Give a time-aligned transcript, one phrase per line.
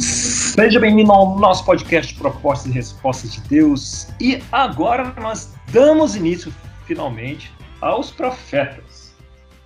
[0.00, 4.08] Seja bem-vindo ao nosso podcast Propostas e Respostas de Deus.
[4.20, 6.52] E agora nós damos início,
[6.84, 9.16] finalmente, aos profetas.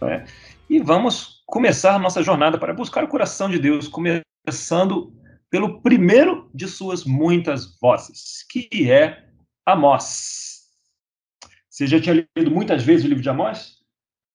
[0.03, 0.27] Né?
[0.69, 5.15] E vamos começar nossa jornada para buscar o coração de Deus, começando
[5.49, 9.25] pelo primeiro de suas muitas vozes, que é
[9.65, 10.69] Amós.
[11.71, 13.79] Você já tinha lido muitas vezes o livro de Amós?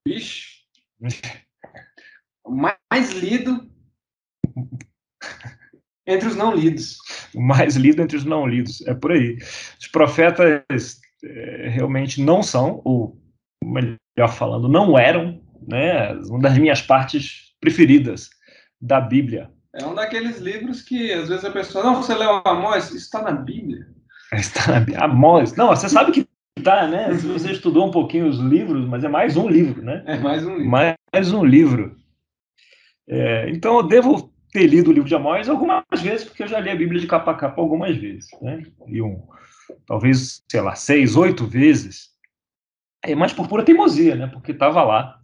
[0.07, 0.57] Ixi.
[2.43, 3.69] O mais lido
[6.07, 6.97] entre os não lidos.
[7.35, 9.37] O mais lido entre os não lidos, é por aí.
[9.79, 13.21] Os profetas é, realmente não são, ou
[13.63, 18.29] melhor falando, não eram, né, uma das minhas partes preferidas
[18.79, 19.51] da Bíblia.
[19.73, 23.21] É um daqueles livros que às vezes a pessoa, não, você leu Amós, isso está
[23.21, 23.87] na Bíblia.
[24.33, 25.05] Está na Bíblia.
[25.05, 25.55] Amós.
[25.55, 26.27] Não, você sabe que
[26.61, 27.15] tá, né?
[27.17, 30.03] Se você estudou um pouquinho os livros, mas é mais um livro, né?
[30.05, 30.69] É mais um livro.
[30.69, 31.95] Mais um livro.
[33.07, 36.59] É, então eu devo ter lido o livro de Amós algumas vezes, porque eu já
[36.59, 38.63] li a Bíblia de capa a capa algumas vezes, né?
[38.87, 39.21] E um,
[39.85, 42.09] talvez, sei lá, seis, oito vezes.
[43.03, 44.27] É mais por pura teimosia, né?
[44.27, 45.19] Porque estava lá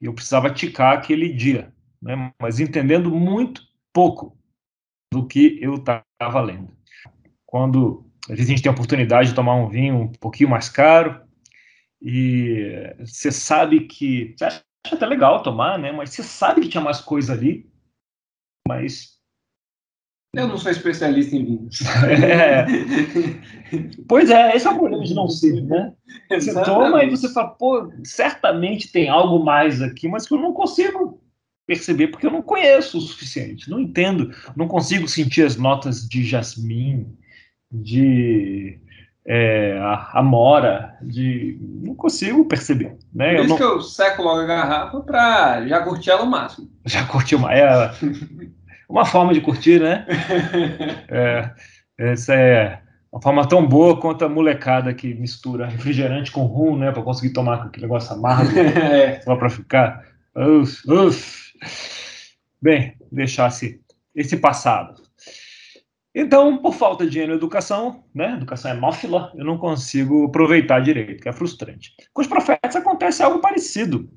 [0.00, 2.32] e eu precisava ticar aquele dia, né?
[2.40, 4.36] Mas entendendo muito pouco
[5.12, 6.76] do que eu estava lendo.
[7.46, 10.68] Quando às vezes a gente tem a oportunidade de tomar um vinho um pouquinho mais
[10.68, 11.20] caro
[12.02, 15.92] e você sabe que você acha até legal tomar, né?
[15.92, 17.70] Mas você sabe que tinha mais coisa ali
[18.66, 19.16] mas.
[20.34, 21.80] Eu não sou especialista em vinhos.
[22.06, 22.66] É.
[24.06, 25.92] Pois é, esse é o problema de não ser, né?
[26.30, 30.52] Você toma e você fala, pô, certamente tem algo mais aqui, mas que eu não
[30.52, 31.20] consigo
[31.66, 36.22] perceber porque eu não conheço o suficiente, não entendo, não consigo sentir as notas de
[36.24, 37.16] jasmim,
[37.72, 38.78] de
[39.26, 39.76] é,
[40.12, 43.34] amora, de não consigo perceber, né?
[43.34, 43.56] Por isso não...
[43.56, 46.70] que eu seco logo a garrafa para já curtir ela o máximo.
[46.84, 47.90] Já curtiu uma, é,
[48.88, 50.06] uma forma de curtir, né?
[51.08, 51.50] É,
[51.98, 52.80] essa é
[53.10, 56.92] uma forma tão boa quanto a molecada que mistura refrigerante com rum, né?
[56.92, 59.20] Para conseguir tomar aquele negócio amargo, é.
[59.20, 60.04] só para ficar.
[60.34, 61.52] Uf, uf.
[62.60, 63.80] Bem, deixasse
[64.14, 65.06] esse passado.
[66.18, 71.32] Então, por falta de educação, né, educação hemófila, eu não consigo aproveitar direito, que é
[71.32, 71.92] frustrante.
[72.14, 74.08] Com os profetas acontece algo parecido.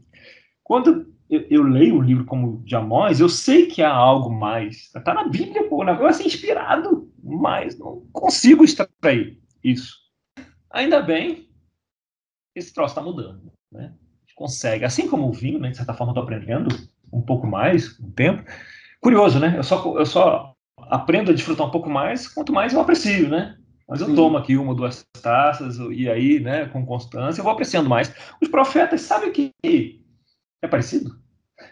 [0.63, 4.91] Quando eu, eu, leio o livro como de Amós, eu sei que há algo mais.
[4.95, 9.95] Está na Bíblia, pô, o negócio é inspirado, mas não consigo extrair isso.
[10.71, 11.47] Ainda bem,
[12.55, 13.51] esse troço está mudando.
[13.71, 13.93] Né?
[13.93, 16.75] A gente consegue, assim como o vinho, né, de certa forma, estou aprendendo
[17.11, 18.43] um pouco mais com o tempo.
[18.99, 19.55] Curioso, né?
[19.57, 23.55] Eu só, eu só aprendo a desfrutar um pouco mais quanto mais eu aprecio, né?
[23.87, 24.15] Mas eu Sim.
[24.15, 28.13] tomo aqui uma, duas taças, e aí, né, com constância, eu vou apreciando mais.
[28.41, 29.51] Os profetas sabem que
[30.61, 31.17] é parecido?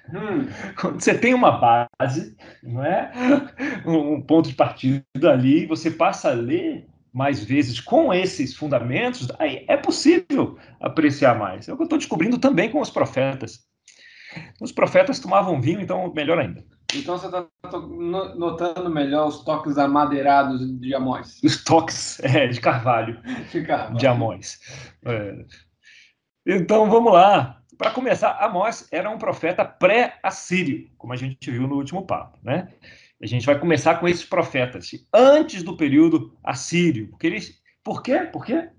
[0.10, 0.48] Hum.
[0.80, 3.12] Quando você tem uma base, não é?
[3.86, 9.66] Um ponto de partida ali, você passa a ler mais vezes com esses fundamentos, aí
[9.68, 11.68] é possível apreciar mais.
[11.68, 13.66] É o que eu estou descobrindo também com os profetas.
[14.62, 16.64] Os profetas tomavam vinho, então melhor ainda.
[16.96, 21.40] Então você está notando melhor os toques amadeirados de Amós.
[21.44, 23.20] Os toques é, de carvalho,
[23.52, 23.98] de, carvalho.
[23.98, 24.60] de Amós.
[25.06, 25.46] É.
[26.46, 27.62] Então vamos lá.
[27.78, 32.74] Para começar, Amós era um profeta pré-assírio, como a gente viu no último papo, né?
[33.22, 38.20] A gente vai começar com esses profetas antes do período assírio, porque eles, por quê?
[38.32, 38.70] Por quê?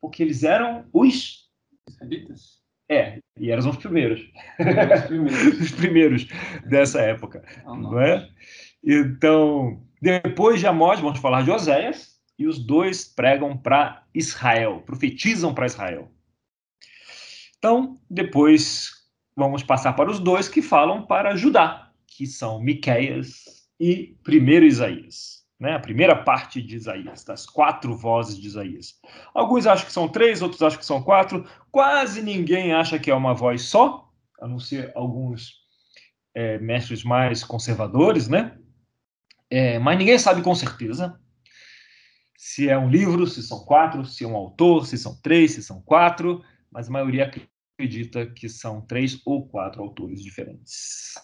[0.00, 1.50] Porque eles eram os
[1.88, 2.62] israelitas.
[2.88, 4.20] É, e eram os primeiros.
[4.58, 6.28] Os primeiros, os primeiros
[6.66, 8.28] dessa época, oh, não é?
[8.82, 15.54] Então, depois de Amós, vamos falar de Oséias, e os dois pregam para Israel, profetizam
[15.54, 16.10] para Israel.
[17.64, 18.90] Então, depois
[19.34, 23.42] vamos passar para os dois que falam para Judá, que são Miqueias
[23.80, 25.42] e primeiro Isaías.
[25.58, 29.00] Né, a primeira parte de Isaías, das quatro vozes de Isaías.
[29.32, 31.48] Alguns acham que são três, outros acham que são quatro.
[31.70, 35.54] Quase ninguém acha que é uma voz só, a não ser alguns
[36.34, 38.58] é, mestres mais conservadores, né?
[39.48, 41.18] É, mas ninguém sabe com certeza
[42.36, 45.62] se é um livro, se são quatro, se é um autor, se são três, se
[45.62, 47.30] são quatro, mas a maioria
[47.74, 51.14] acredita que são três ou quatro autores diferentes.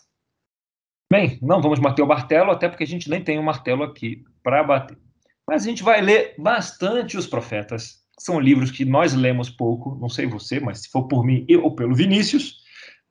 [1.10, 4.22] Bem, não vamos bater o martelo, até porque a gente nem tem um martelo aqui
[4.42, 4.98] para bater.
[5.46, 8.00] Mas a gente vai ler bastante os profetas.
[8.18, 11.74] São livros que nós lemos pouco, não sei você, mas se for por mim ou
[11.74, 12.58] pelo Vinícius,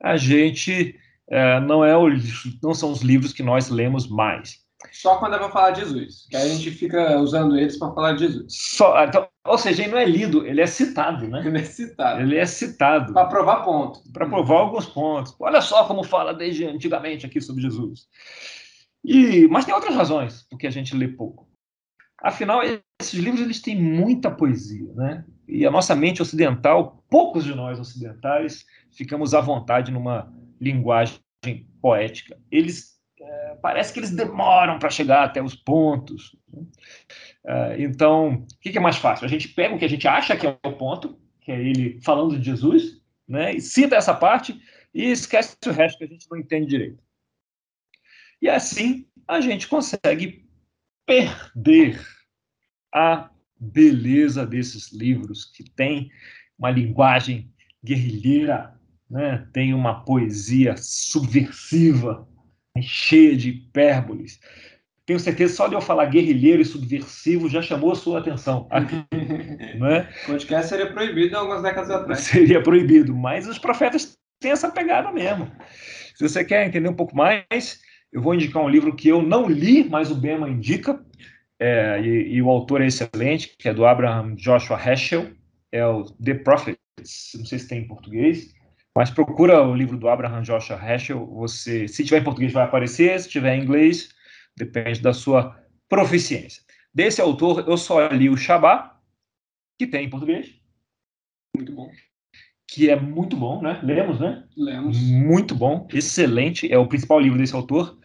[0.02, 0.96] a gente
[1.30, 2.08] é, não é o,
[2.64, 4.64] não são os livros que nós lemos mais.
[4.92, 7.94] Só quando é para falar de Jesus, que aí a gente fica usando eles para
[7.94, 8.46] falar de Jesus.
[8.50, 11.42] Só, então, ou seja, ele não é lido, ele é citado, né?
[11.46, 12.22] Ele é citado.
[12.22, 13.14] Ele é citado.
[13.14, 14.02] Para provar pontos.
[14.12, 15.36] Para provar alguns pontos.
[15.40, 18.08] Olha só como fala desde antigamente aqui sobre Jesus.
[19.04, 21.48] E, mas tem outras razões porque a gente lê pouco.
[22.22, 22.62] Afinal,
[23.02, 25.26] esses livros eles têm muita poesia, né?
[25.48, 31.20] E a nossa mente ocidental, poucos de nós ocidentais, ficamos à vontade numa linguagem
[31.82, 32.38] poética.
[32.52, 32.99] Eles
[33.30, 36.36] é, parece que eles demoram para chegar até os pontos.
[36.52, 36.64] Né?
[37.46, 39.26] É, então, o que, que é mais fácil?
[39.26, 42.00] A gente pega o que a gente acha que é o ponto, que é ele
[42.02, 43.54] falando de Jesus, né?
[43.54, 44.60] E cita essa parte
[44.94, 47.04] e esquece o resto que a gente não entende direito.
[48.42, 50.50] E assim a gente consegue
[51.06, 52.02] perder
[52.94, 53.30] a
[53.60, 56.10] beleza desses livros que tem
[56.58, 57.54] uma linguagem
[57.84, 58.80] guerrilheira,
[59.10, 59.48] né?
[59.54, 62.28] tem uma poesia subversiva,
[62.82, 64.40] cheia de hipérboles.
[65.06, 68.68] Tenho certeza, só de eu falar guerrilheiro e subversivo já chamou a sua atenção.
[69.80, 70.08] né?
[70.26, 72.20] Podcast seria proibido algumas décadas atrás.
[72.20, 75.52] Seria proibido, mas os profetas têm essa pegada mesmo.
[76.16, 77.80] Se você quer entender um pouco mais,
[78.12, 81.04] eu vou indicar um livro que eu não li, mas o Bema indica,
[81.60, 85.32] é, e, e, o autor é excelente, que é do Abraham Joshua Heschel,
[85.72, 88.54] é o The Prophets, não sei se tem em português,
[89.00, 93.18] mas procura o livro do Abraham Joshua Heschel, você, se tiver em português vai aparecer,
[93.18, 94.10] se tiver em inglês,
[94.58, 95.58] depende da sua
[95.88, 96.62] proficiência.
[96.94, 99.00] Desse autor, eu só li o Shabá,
[99.78, 100.54] que tem em português.
[101.56, 101.90] Muito bom
[102.68, 103.80] que é muito bom, né?
[103.82, 104.44] Lemos, né?
[104.58, 105.02] Lemos.
[105.02, 106.72] Muito bom, excelente.
[106.72, 107.98] É o principal livro desse autor.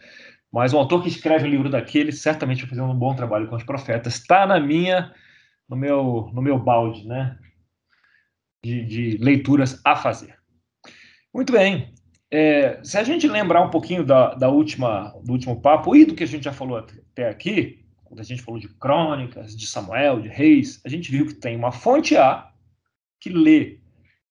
[0.49, 3.57] Mas um autor que escreve um livro daquele certamente vai fazer um bom trabalho com
[3.57, 4.15] os profetas.
[4.15, 5.13] Está na minha,
[5.67, 7.37] no meu, no meu balde, né?
[8.63, 10.44] De, de leituras a fazer.
[11.35, 11.93] Muito bem.
[12.31, 16.15] É, se a gente lembrar um pouquinho da, da última, do último papo e do
[16.15, 20.21] que a gente já falou até aqui, quando a gente falou de crônicas, de Samuel,
[20.21, 22.49] de reis, a gente viu que tem uma fonte A
[23.19, 23.81] que lê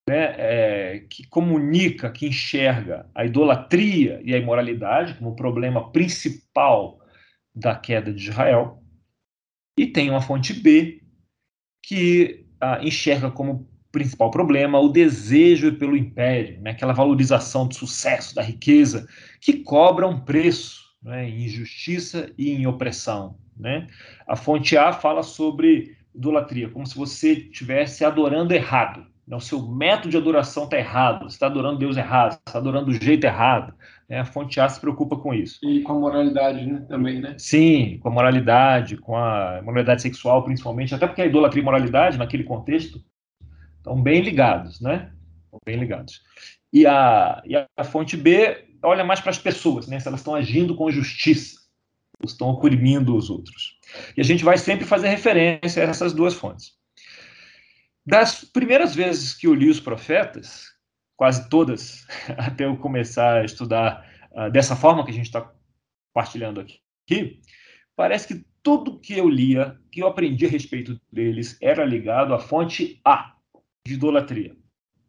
[0.08, 6.98] né, é, que comunica, que enxerga a idolatria e a imoralidade como problema principal
[7.54, 8.82] da queda de Israel,
[9.78, 11.02] e tem uma fonte B
[11.82, 18.34] que ah, enxerga como principal problema o desejo pelo império, né, aquela valorização do sucesso,
[18.34, 19.06] da riqueza,
[19.40, 23.36] que cobra um preço né, em injustiça e em opressão.
[23.56, 23.86] Né?
[24.26, 29.06] A fonte A fala sobre idolatria, como se você estivesse adorando errado.
[29.28, 29.36] Né?
[29.36, 32.86] O seu método de adoração está errado, você está adorando Deus errado, você está adorando
[32.86, 33.74] do jeito errado.
[34.08, 34.18] Né?
[34.18, 35.60] A fonte A se preocupa com isso.
[35.62, 36.84] E com a moralidade né?
[36.88, 37.36] também, né?
[37.38, 42.18] Sim, com a moralidade, com a moralidade sexual principalmente, até porque a idolatria e moralidade,
[42.18, 43.00] naquele contexto,
[43.84, 45.12] estão bem ligados, né?
[45.44, 46.22] Estão bem ligados.
[46.72, 50.00] E a, e a fonte B olha mais para as pessoas, né?
[50.00, 51.60] Se elas estão agindo com justiça,
[52.24, 53.78] estão oprimindo os outros.
[54.16, 56.72] E a gente vai sempre fazer referência a essas duas fontes.
[58.06, 60.64] Das primeiras vezes que eu li os profetas,
[61.14, 62.06] quase todas,
[62.38, 65.52] até eu começar a estudar uh, dessa forma que a gente está
[66.12, 67.40] compartilhando aqui,
[67.94, 72.38] parece que tudo que eu lia, que eu aprendi a respeito deles, era ligado à
[72.38, 73.33] fonte A,
[73.86, 74.56] de idolatria.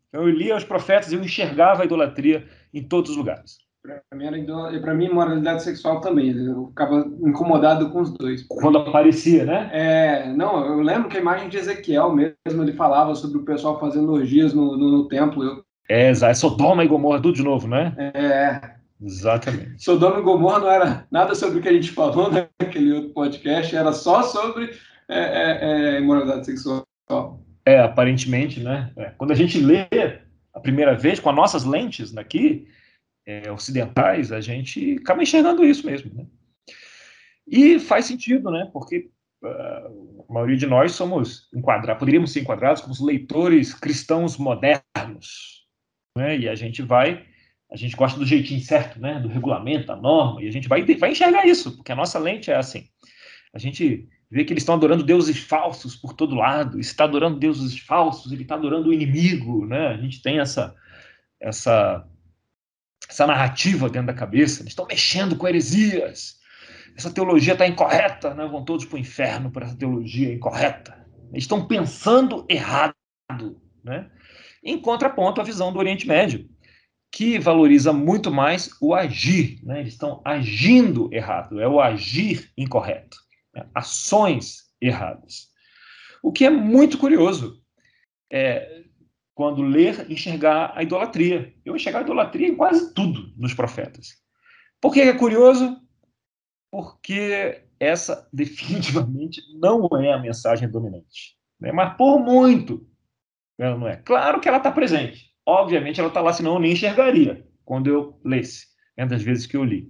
[0.09, 3.57] Então, eu lia os profetas e eu enxergava a idolatria em todos os lugares.
[3.81, 4.45] Para mim,
[4.81, 6.35] para mim, moralidade sexual também.
[6.35, 8.43] Eu ficava incomodado com os dois.
[8.47, 9.69] Quando aparecia, né?
[9.71, 13.79] É, não, eu lembro que a imagem de Ezequiel mesmo, ele falava sobre o pessoal
[13.79, 15.43] fazendo orgias no, no, no templo.
[15.43, 15.63] Eu...
[15.87, 16.09] É.
[16.09, 17.93] É Sodoma e Gomorra, tudo de novo, né?
[17.97, 18.75] É.
[19.01, 19.83] Exatamente.
[19.83, 23.75] Sodoma e Gomorra não era nada sobre o que a gente falou naquele outro podcast,
[23.75, 24.71] era só sobre
[25.07, 26.83] é, é, é, imoralidade sexual.
[27.65, 28.91] É, aparentemente, né?
[28.95, 29.05] É.
[29.17, 29.87] Quando a gente lê
[30.53, 32.67] a primeira vez com as nossas lentes daqui,
[33.25, 36.13] é, ocidentais, a gente acaba enxergando isso mesmo.
[36.13, 36.25] Né?
[37.47, 38.69] E faz sentido, né?
[38.71, 39.09] Porque
[39.43, 45.65] uh, a maioria de nós somos enquadrados, poderíamos ser enquadrados como leitores cristãos modernos,
[46.17, 46.37] né?
[46.37, 47.25] E a gente vai,
[47.71, 49.19] a gente gosta do jeitinho certo, né?
[49.19, 52.49] Do regulamento, da norma, e a gente vai, vai enxergar isso, porque a nossa lente
[52.49, 52.87] é assim.
[53.53, 57.77] A gente vê que eles estão adorando deuses falsos por todo lado, está adorando deuses
[57.79, 59.87] falsos, ele está adorando o inimigo, né?
[59.87, 60.75] A gente tem essa
[61.39, 62.05] essa
[63.07, 66.39] essa narrativa dentro da cabeça, eles estão mexendo com heresias.
[66.97, 68.47] Essa teologia está incorreta, né?
[68.47, 71.05] vão todos para o inferno por essa teologia incorreta.
[71.31, 72.95] Eles estão pensando errado.
[73.83, 74.09] Né?
[74.63, 76.49] Em contraponto, a visão do Oriente Médio,
[77.11, 79.59] que valoriza muito mais o agir.
[79.63, 79.81] Né?
[79.81, 83.17] Eles estão agindo errado, é o agir incorreto,
[83.55, 83.67] né?
[83.73, 85.49] ações erradas.
[86.21, 87.61] O que é muito curioso.
[88.31, 88.83] É,
[89.33, 91.53] quando ler, enxergar a idolatria.
[91.63, 94.17] Eu enxergar a idolatria em quase tudo nos profetas.
[94.81, 95.79] Por que é curioso?
[96.71, 101.37] Porque essa definitivamente não é a mensagem dominante.
[101.59, 101.71] Né?
[101.71, 102.87] Mas por muito
[103.57, 103.97] ela não é.
[103.97, 105.31] Claro que ela está presente.
[105.45, 109.57] Obviamente ela está lá, senão eu nem enxergaria quando eu lesse, né, das vezes que
[109.57, 109.89] eu li.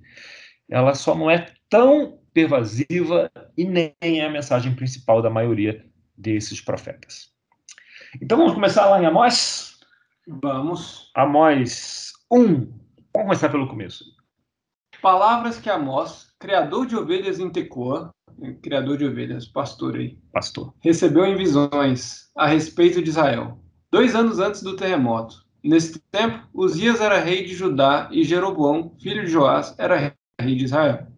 [0.69, 5.85] Ela só não é tão pervasiva e nem é a mensagem principal da maioria
[6.17, 7.31] desses profetas.
[8.21, 9.79] Então vamos começar lá em Amós?
[10.27, 11.11] Vamos.
[11.15, 12.43] Amós 1.
[12.43, 12.73] Vamos
[13.13, 14.03] começar pelo começo.
[15.01, 18.13] Palavras que Amós, criador de ovelhas em Tecoa,
[18.61, 23.57] criador de ovelhas, pastor aí, pastor, recebeu em visões a respeito de Israel,
[23.89, 25.45] dois anos antes do terremoto.
[25.63, 30.65] Nesse tempo, Uzias era rei de Judá e Jeroboão, filho de Joás, era rei de
[30.65, 31.14] Israel.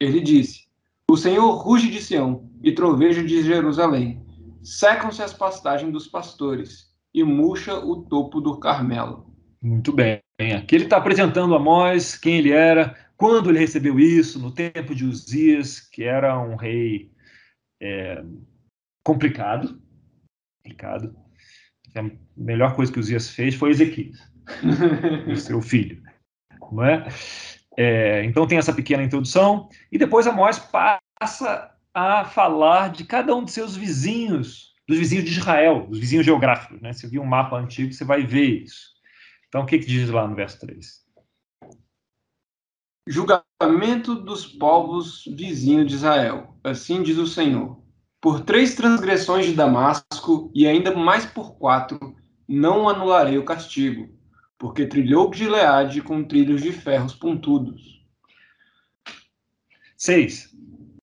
[0.00, 0.66] Ele disse:
[1.08, 4.24] O Senhor ruge de Sião e troveja de Jerusalém.
[4.62, 9.30] Secam-se as pastagens dos pastores e murcha o topo do Carmelo.
[9.62, 10.20] Muito bem.
[10.56, 14.94] Aqui ele está apresentando a Amós, quem ele era, quando ele recebeu isso, no tempo
[14.94, 17.10] de Uzias, que era um rei
[17.80, 18.24] é,
[19.04, 19.78] complicado,
[20.62, 21.14] complicado.
[21.94, 24.18] A melhor coisa que Uzias fez foi Ezequias,
[25.30, 26.02] o seu filho,
[26.72, 27.06] não é?
[27.82, 28.24] É?
[28.26, 33.52] Então tem essa pequena introdução e depois Amós passa a falar de cada um de
[33.52, 36.92] seus vizinhos, dos vizinhos de Israel, dos vizinhos geográficos, né?
[36.92, 38.90] Se viu um mapa antigo, você vai ver isso.
[39.48, 41.00] Então o que, que diz lá no verso 3?
[43.08, 46.54] Julgamento dos povos vizinhos de Israel.
[46.62, 47.82] Assim diz o Senhor.
[48.20, 52.14] Por três transgressões de Damasco, e ainda mais por quatro,
[52.46, 54.19] não anularei o castigo,
[54.60, 58.04] porque trilhou Gileade com trilhos de ferros pontudos.
[59.96, 60.50] 6.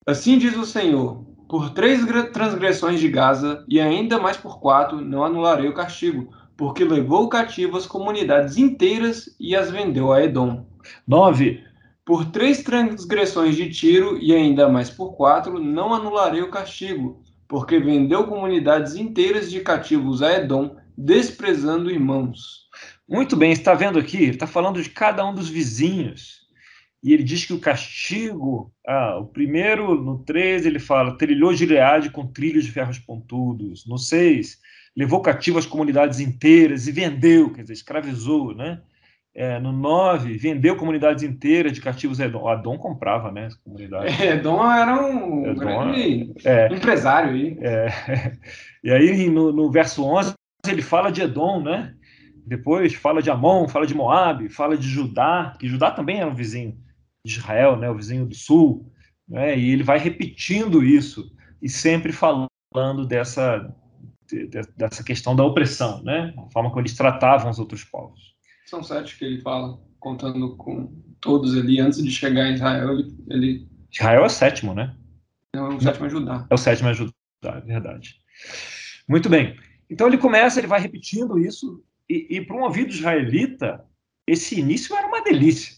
[0.05, 5.23] Assim diz o Senhor: por três transgressões de Gaza, e ainda mais por quatro, não
[5.23, 10.65] anularei o castigo, porque levou cativo as comunidades inteiras e as vendeu a Edom.
[11.07, 11.65] 9
[12.05, 17.79] por três transgressões de Tiro e ainda mais por quatro, não anularei o castigo, porque
[17.79, 22.66] vendeu comunidades inteiras de cativos a Edom, desprezando irmãos.
[23.07, 24.17] Muito bem, está vendo aqui?
[24.17, 26.45] Ele está falando de cada um dos vizinhos.
[27.03, 32.09] E ele diz que o castigo, ah, o primeiro, no 13, ele fala, trilhou Gileade
[32.09, 33.85] com trilhos de ferros pontudos.
[33.85, 34.57] No 6,
[34.95, 38.81] levou cativo as comunidades inteiras e vendeu, quer dizer, escravizou, né?
[39.33, 42.41] É, no 9, vendeu comunidades inteiras de cativos Edom.
[42.41, 43.49] O Adom comprava, né?
[44.19, 47.57] É, Edom era um Edom, grande é, empresário aí.
[47.61, 47.87] É,
[48.83, 50.33] e aí, no, no, verso 11,
[50.67, 51.93] ele fala de Edom, né?
[52.47, 56.33] Depois fala de Amon, fala de Moab, fala de Judá, que Judá também era um
[56.33, 56.79] vizinho
[57.25, 57.89] de Israel, né?
[57.89, 58.89] O vizinho do sul.
[59.27, 59.59] Né?
[59.59, 61.29] E ele vai repetindo isso
[61.61, 63.75] e sempre falando dessa,
[64.77, 66.33] dessa questão da opressão, né?
[66.37, 68.33] A forma como eles tratavam os outros povos.
[68.65, 70.89] São sete que ele fala, contando com
[71.19, 73.15] todos ali, antes de chegar em Israel, ele...
[73.29, 73.67] ele...
[73.91, 74.95] Israel é o sétimo, né?
[75.53, 76.47] Não, é o sétimo é Judá.
[76.49, 77.11] É o sétimo é Judá,
[77.43, 78.21] é verdade.
[79.05, 79.57] Muito bem.
[79.89, 83.85] Então ele começa, ele vai repetindo isso, e, e para um ouvido israelita,
[84.25, 85.75] esse início era uma delícia.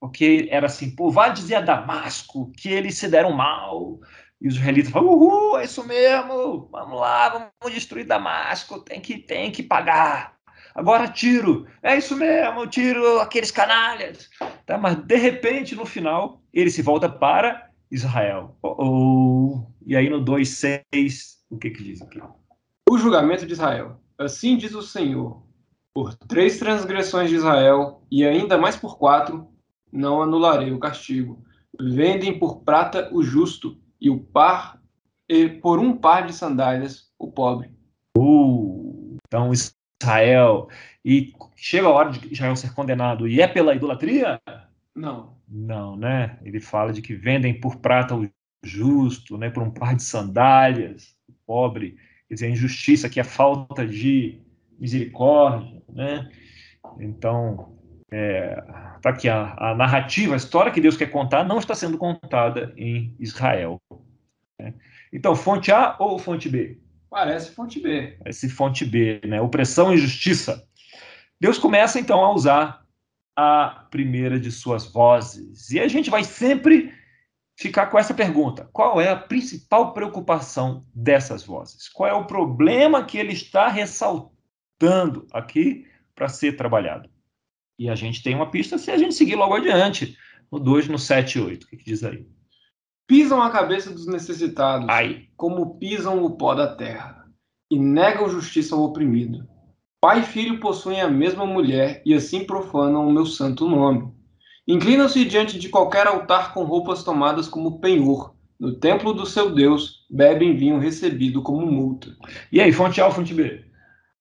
[0.00, 4.00] Porque era assim, pô, vai dizer a Damasco que eles se deram mal,
[4.40, 9.18] e os israelitas falam, uhul, é isso mesmo, vamos lá, vamos destruir Damasco, tem que,
[9.18, 10.40] tem que pagar
[10.74, 11.66] agora tiro.
[11.82, 14.28] É isso mesmo, tiro aqueles canalhas.
[14.66, 14.78] Tá?
[14.78, 18.56] Mas, de repente, no final, ele se volta para Israel.
[18.62, 19.66] Oh, oh.
[19.86, 22.20] E aí, no 2,6, o que, que diz aqui?
[22.88, 24.00] O julgamento de Israel.
[24.18, 25.42] Assim diz o Senhor:
[25.94, 29.48] por três transgressões de Israel, e ainda mais por quatro,
[29.92, 31.44] não anularei o castigo.
[31.80, 34.80] Vendem por prata o justo, e o par,
[35.28, 37.70] e por um par de sandálias, o pobre.
[38.16, 40.68] Uh, então, Israel
[41.04, 44.40] e chega a hora de Israel ser condenado e é pela idolatria?
[44.94, 45.36] Não.
[45.48, 46.38] Não, né?
[46.42, 48.28] Ele fala de que vendem por prata o
[48.62, 51.96] justo, né, por um par de sandálias, o pobre,
[52.28, 54.40] quer dizer, a injustiça que é falta de
[54.80, 56.30] misericórdia, né?
[56.98, 57.76] Então,
[58.10, 58.56] é,
[59.02, 62.72] tá aqui a, a, narrativa, a história que Deus quer contar não está sendo contada
[62.76, 63.80] em Israel.
[64.58, 64.74] Né?
[65.12, 66.80] Então, fonte A ou fonte B?
[67.10, 68.16] Parece fonte B.
[68.18, 69.40] Parece fonte B, né?
[69.40, 70.64] Opressão e justiça.
[71.40, 72.84] Deus começa então a usar
[73.36, 75.70] a primeira de suas vozes.
[75.70, 76.92] E a gente vai sempre
[77.56, 81.88] ficar com essa pergunta: qual é a principal preocupação dessas vozes?
[81.88, 84.39] Qual é o problema que ele está ressaltando
[85.32, 87.08] aqui para ser trabalhado?
[87.78, 90.16] E a gente tem uma pista se a gente seguir logo adiante,
[90.50, 91.64] no 2, no 7 e 8.
[91.64, 92.26] O que, que diz aí?
[93.06, 95.28] Pisam a cabeça dos necessitados, Ai.
[95.36, 97.26] como pisam o pó da terra,
[97.70, 99.48] e negam justiça ao oprimido.
[100.00, 104.10] Pai e filho possuem a mesma mulher e assim profanam o meu santo nome.
[104.66, 108.34] Inclinam-se diante de qualquer altar com roupas tomadas como penhor.
[108.58, 112.14] No templo do seu Deus, bebem vinho recebido como multa.
[112.52, 113.64] E aí, fonte A ou fonte B?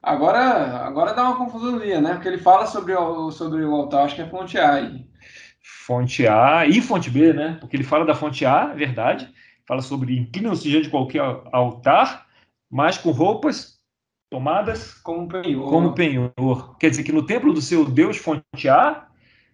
[0.02, 2.14] Agora, agora dá uma confusão ali, né?
[2.14, 4.92] Porque ele fala sobre o, sobre o altar, acho que é fonte A.
[5.86, 7.58] Fonte A e fonte B, né?
[7.60, 9.30] Porque ele fala da fonte A, é verdade,
[9.68, 12.28] fala sobre inclinam-se diante de qualquer altar,
[12.70, 13.80] mas com roupas
[14.30, 15.70] tomadas como penhor.
[15.70, 16.78] Como penhor.
[16.80, 19.08] Quer dizer que no templo do seu Deus, fonte A,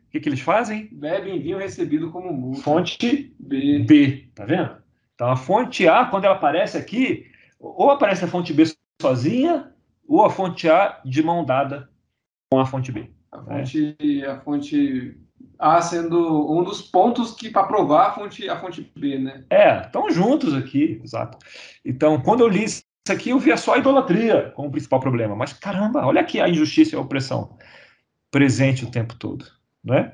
[0.08, 0.90] o que, que eles fazem?
[0.92, 2.62] Bebem vinho recebido como multa.
[2.62, 3.80] Fonte B.
[3.80, 4.30] B.
[4.36, 4.78] Tá vendo?
[5.16, 7.26] Então a fonte A, quando ela aparece aqui,
[7.60, 8.64] ou aparece a fonte B
[9.02, 9.74] sozinha,
[10.08, 11.90] ou a fonte A de mão dada
[12.52, 13.10] com a fonte B.
[13.32, 14.26] A fonte, é.
[14.26, 15.18] a fonte
[15.58, 19.46] a sendo um dos pontos que para provar a fonte, a fonte B, né?
[19.50, 21.38] É, estão juntos aqui, exato.
[21.84, 25.36] Então, quando eu li isso aqui, eu via só a idolatria como principal problema.
[25.36, 27.58] Mas caramba, olha aqui a injustiça e a opressão
[28.30, 29.46] presente o tempo todo,
[29.84, 30.14] né?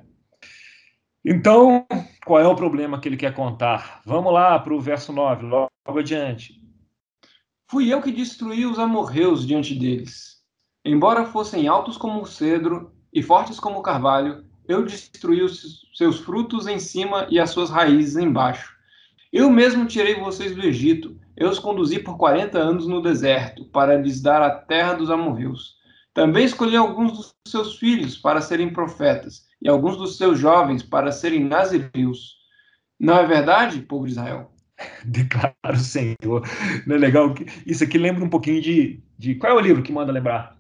[1.24, 1.86] Então,
[2.26, 4.02] qual é o problema que ele quer contar?
[4.06, 5.70] Vamos lá para o verso 9, logo
[6.00, 6.61] adiante.
[7.72, 10.42] Fui eu que destruí os amorreus diante deles.
[10.84, 16.20] Embora fossem altos como o cedro e fortes como o carvalho, eu destruí os seus
[16.20, 18.76] frutos em cima e as suas raízes embaixo.
[19.32, 21.18] Eu mesmo tirei vocês do Egito.
[21.38, 25.78] Eu os conduzi por quarenta anos no deserto, para lhes dar a terra dos amorreus.
[26.14, 31.10] Também escolhi alguns dos seus filhos para serem profetas, e alguns dos seus jovens para
[31.10, 32.36] serem nazireus.
[33.00, 34.51] Não é verdade, povo de Israel?
[35.06, 36.48] Declara o Senhor.
[36.86, 37.34] Não é legal?
[37.66, 39.36] Isso aqui lembra um pouquinho de, de.
[39.36, 40.58] Qual é o livro que manda lembrar?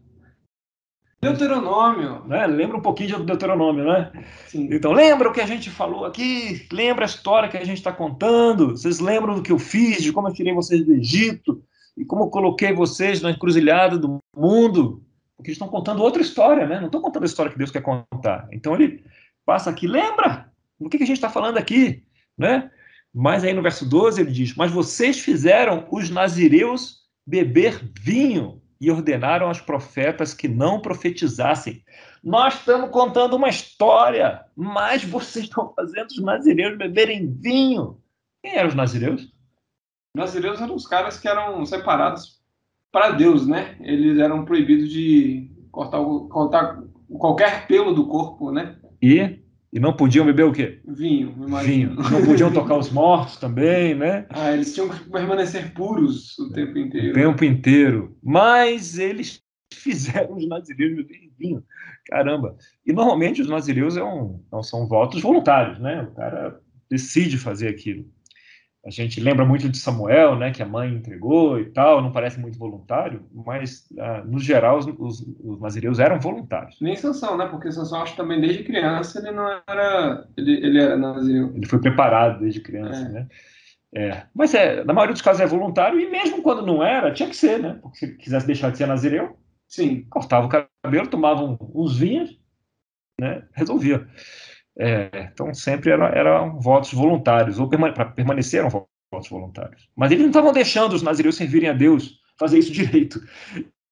[1.22, 2.24] Deuteronômio.
[2.26, 2.48] Né?
[2.48, 4.12] Lembra um pouquinho de Deuteronômio, né?
[4.48, 4.68] Sim.
[4.72, 6.68] Então, lembra o que a gente falou aqui?
[6.72, 8.72] Lembra a história que a gente está contando?
[8.72, 11.64] Vocês lembram do que eu fiz, de como eu tirei vocês do Egito?
[11.96, 15.04] E como eu coloquei vocês na encruzilhada do mundo?
[15.38, 16.80] Porque eles estão contando outra história, né?
[16.80, 18.48] Não estão contando a história que Deus quer contar.
[18.52, 19.04] Então, ele
[19.46, 20.52] passa aqui, lembra?
[20.80, 22.04] Do que, que a gente está falando aqui,
[22.36, 22.72] né?
[23.14, 28.90] Mas aí no verso 12 ele diz: Mas vocês fizeram os nazireus beber vinho e
[28.90, 31.84] ordenaram aos profetas que não profetizassem.
[32.24, 38.00] Nós estamos contando uma história, mas vocês estão fazendo os nazireus beberem vinho.
[38.42, 39.24] Quem eram os nazireus?
[39.24, 42.42] Os nazireus eram os caras que eram separados
[42.92, 43.78] para Deus, né?
[43.82, 46.84] Eles eram proibidos de cortar, cortar
[47.20, 48.78] qualquer pelo do corpo, né?
[49.02, 49.40] E
[49.74, 50.82] e não podiam beber o quê?
[50.86, 51.96] Vinho, Vinho.
[51.96, 54.26] Não podiam tocar os mortos também, né?
[54.30, 57.12] Ah, eles tinham que permanecer puros o tempo inteiro.
[57.12, 58.18] O tempo inteiro.
[58.22, 59.42] Mas eles
[59.74, 61.64] fizeram os nazireus beberem vinho.
[62.06, 62.56] Caramba.
[62.86, 66.04] E normalmente os nazireus é um, não são votos voluntários, né?
[66.04, 68.06] O cara decide fazer aquilo.
[68.84, 72.40] A gente lembra muito de Samuel, né, que a mãe entregou e tal, não parece
[72.40, 76.78] muito voluntário, mas ah, no geral os, os, os, nazireus eram voluntários.
[76.82, 80.82] Nem Sansão, né, porque Sansão acho que também desde criança ele não era, ele, ele
[80.82, 81.54] era nazireu.
[81.56, 83.10] Ele foi preparado desde criança, é.
[83.10, 83.28] né?
[83.94, 87.30] É, mas é, na maioria dos casos é voluntário e mesmo quando não era, tinha
[87.30, 87.78] que ser, né?
[87.82, 91.44] Porque se quisesse deixar de ser nazireu, sim, cortava o cabelo, tomava
[91.76, 92.40] uns vinhos,
[93.20, 93.44] né?
[93.54, 94.08] Resolvia.
[94.78, 99.90] É, então sempre eram, eram votos voluntários, ou permane para permanecer eram votos voluntários.
[99.96, 103.22] Mas eles não estavam deixando os nazireus servirem a Deus, fazer isso direito.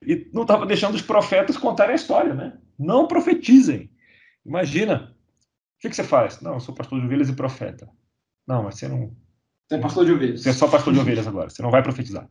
[0.02, 2.58] E não estavam deixando os profetas contarem a história, né?
[2.78, 3.92] Não profetizem.
[4.46, 5.16] Imagina.
[5.78, 6.42] O que, que você faz?
[6.42, 7.90] Não, eu sou pastor de ovelhas e profeta.
[8.48, 9.16] Não, mas você não.
[9.68, 10.42] Você é pastor de ovelhas.
[10.42, 11.50] Você é só pastor de ovelhas agora.
[11.50, 12.28] Você não vai profetizar.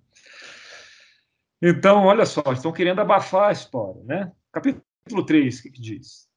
[1.62, 4.32] Então, olha só, estão querendo abafar a história, né?
[4.52, 6.28] Capítulo 3, o que, que diz?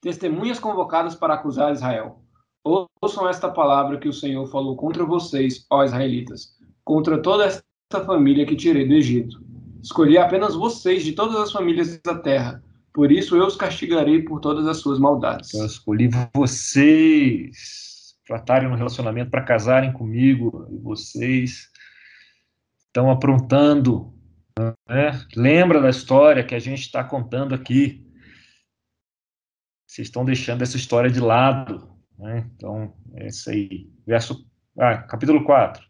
[0.00, 2.22] Testemunhas convocadas para acusar Israel.
[2.64, 8.46] Ouçam esta palavra que o Senhor falou contra vocês, ó israelitas, contra toda esta família
[8.46, 9.42] que tirei do Egito.
[9.82, 14.40] Escolhi apenas vocês de todas as famílias da terra, por isso eu os castigarei por
[14.40, 15.54] todas as suas maldades.
[15.54, 21.68] Eu escolhi vocês para estarem no relacionamento, para casarem comigo, e vocês
[22.86, 24.12] estão aprontando.
[24.88, 25.20] Né?
[25.36, 28.04] Lembra da história que a gente está contando aqui
[29.90, 31.90] vocês estão deixando essa história de lado.
[32.16, 32.48] Né?
[32.54, 33.90] Então, é isso aí.
[34.06, 34.46] Verso,
[34.78, 35.84] ah, capítulo 4.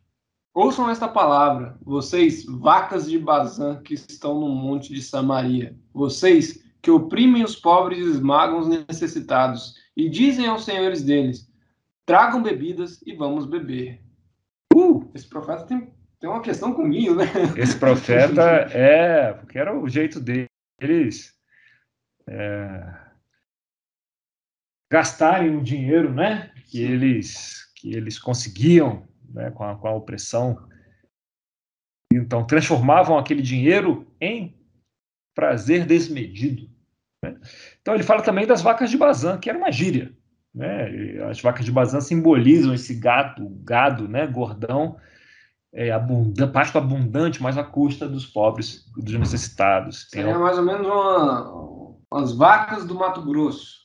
[0.54, 6.90] Ouçam esta palavra, vocês, vacas de Bazã que estão no monte de Samaria, vocês que
[6.90, 11.48] oprimem os pobres e esmagam os necessitados, e dizem aos senhores deles:
[12.06, 14.02] tragam bebidas e vamos beber.
[14.74, 17.26] Uh, esse profeta tem, tem uma questão comigo, né?
[17.54, 21.34] Esse profeta é, porque era o jeito deles.
[22.26, 22.99] É,
[24.90, 30.68] gastarem o dinheiro, né, que eles que eles conseguiam, né, com a, com a opressão.
[32.12, 34.54] Então transformavam aquele dinheiro em
[35.34, 36.68] prazer desmedido.
[37.24, 37.40] Né?
[37.80, 40.14] Então ele fala também das vacas de Bazan, que era uma gíria.
[40.54, 41.22] Né?
[41.30, 44.98] As vacas de Bazan simbolizam esse gado, gado, né, gordão,
[45.72, 50.08] é, abundante, pasto abundante, mas à custa dos pobres, dos necessitados.
[50.10, 53.79] Seria mais ou menos uma, umas vacas do Mato Grosso.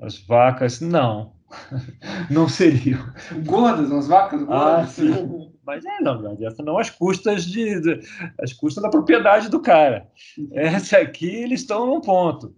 [0.00, 1.34] As vacas, não.
[2.30, 3.12] não seriam.
[3.44, 4.58] Gordas, as vacas gordas?
[4.58, 5.52] Ah, sim.
[5.64, 8.00] Mas é, não, mas essa não às custas de, de
[8.40, 10.10] as custas da propriedade do cara.
[10.52, 12.56] Essa aqui eles estão num ponto.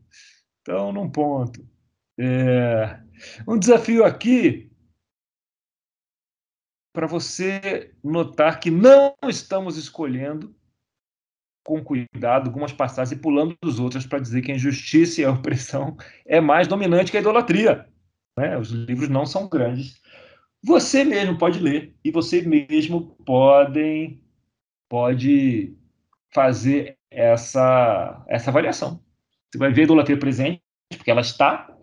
[0.59, 1.67] Estão num ponto.
[2.19, 3.01] É,
[3.47, 4.71] um desafio aqui
[6.93, 10.55] para você notar que não estamos escolhendo
[11.65, 15.31] com cuidado algumas passagens e pulando dos outras para dizer que a injustiça e a
[15.31, 15.97] opressão
[16.27, 17.87] é mais dominante que a idolatria.
[18.37, 18.57] Né?
[18.59, 20.01] Os livros não são grandes.
[20.65, 24.23] Você mesmo pode ler e você mesmo podem,
[24.89, 25.77] pode
[26.33, 29.03] fazer essa, essa avaliação.
[29.51, 31.75] Você vai ver a idolatria presente, porque ela está,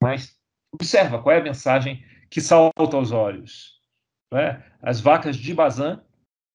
[0.00, 0.36] mas
[0.72, 3.80] observa qual é a mensagem que salta aos olhos.
[4.32, 4.62] Né?
[4.82, 6.02] As vacas de Bazan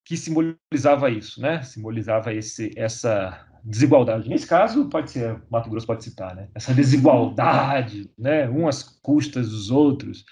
[0.06, 1.62] que simbolizava isso, né?
[1.62, 4.30] Simbolizava esse, essa desigualdade.
[4.30, 6.50] Nesse caso, pode ser, Mato Grosso pode citar, né?
[6.54, 8.48] Essa desigualdade, né?
[8.50, 10.26] Umas custas dos outros,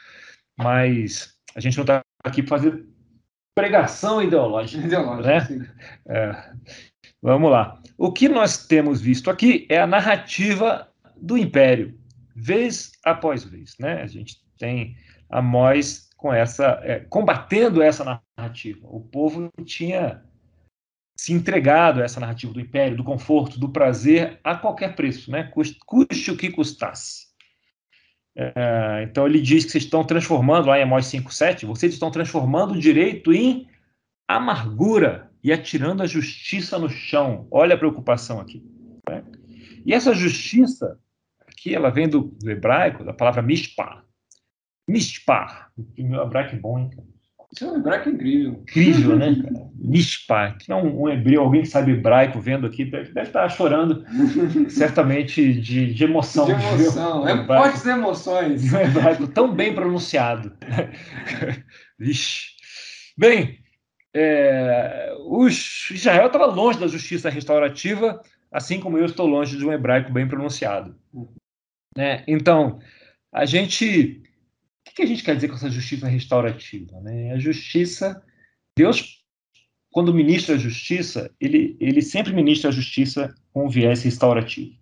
[0.58, 2.86] mas a gente não está aqui para fazer
[3.56, 4.84] pregação ideológica.
[4.86, 5.74] Ideológica, né?
[6.08, 6.54] É,
[7.22, 7.82] vamos lá.
[7.98, 11.98] O que nós temos visto aqui é a narrativa do Império,
[12.36, 14.02] vez após vez, né?
[14.02, 14.96] A gente tem
[15.30, 18.88] Amós com essa, é, combatendo essa narrativa.
[18.88, 20.24] O povo tinha
[21.18, 25.46] se entregado a essa narrativa do império, do conforto, do prazer a qualquer preço, né?
[25.46, 27.26] Custe, custe o que custasse.
[28.36, 32.76] É, então ele diz que vocês estão transformando, lá em Amós 5,7, vocês estão transformando
[32.76, 33.68] o direito em
[34.28, 37.48] amargura e atirando a justiça no chão.
[37.50, 38.64] Olha a preocupação aqui.
[39.10, 39.24] Né?
[39.84, 41.00] E essa justiça,
[41.48, 44.04] aqui ela vem do, do hebraico, da palavra mishpah,
[44.88, 45.68] Mishpah.
[45.98, 46.90] Meu hebraico é bom, hein?
[47.54, 48.54] Isso é um hebraico incrível.
[48.54, 49.36] Incrível, né?
[49.76, 50.54] Mishpah.
[50.54, 54.06] Que é um, um, hebreu, alguém que sabe hebraico vendo aqui, deve, deve estar chorando,
[54.72, 56.46] certamente, de, de emoção.
[56.46, 57.28] De emoção.
[57.28, 58.62] É fortes emoções.
[58.62, 60.54] De um hebraico tão bem pronunciado.
[62.00, 62.52] Vixe.
[63.18, 63.60] Bem,
[64.14, 65.14] é,
[65.92, 70.28] Israel estava longe da justiça restaurativa, assim como eu estou longe de um hebraico bem
[70.28, 70.96] pronunciado.
[71.98, 72.24] Né?
[72.28, 72.80] Então,
[73.34, 74.21] a gente
[74.88, 77.00] o que a gente quer dizer com essa justiça restaurativa?
[77.02, 77.32] Né?
[77.34, 78.24] A justiça,
[78.78, 79.24] Deus,
[79.92, 84.80] quando ministra a justiça, ele, ele sempre ministra a justiça com viés restaurativo.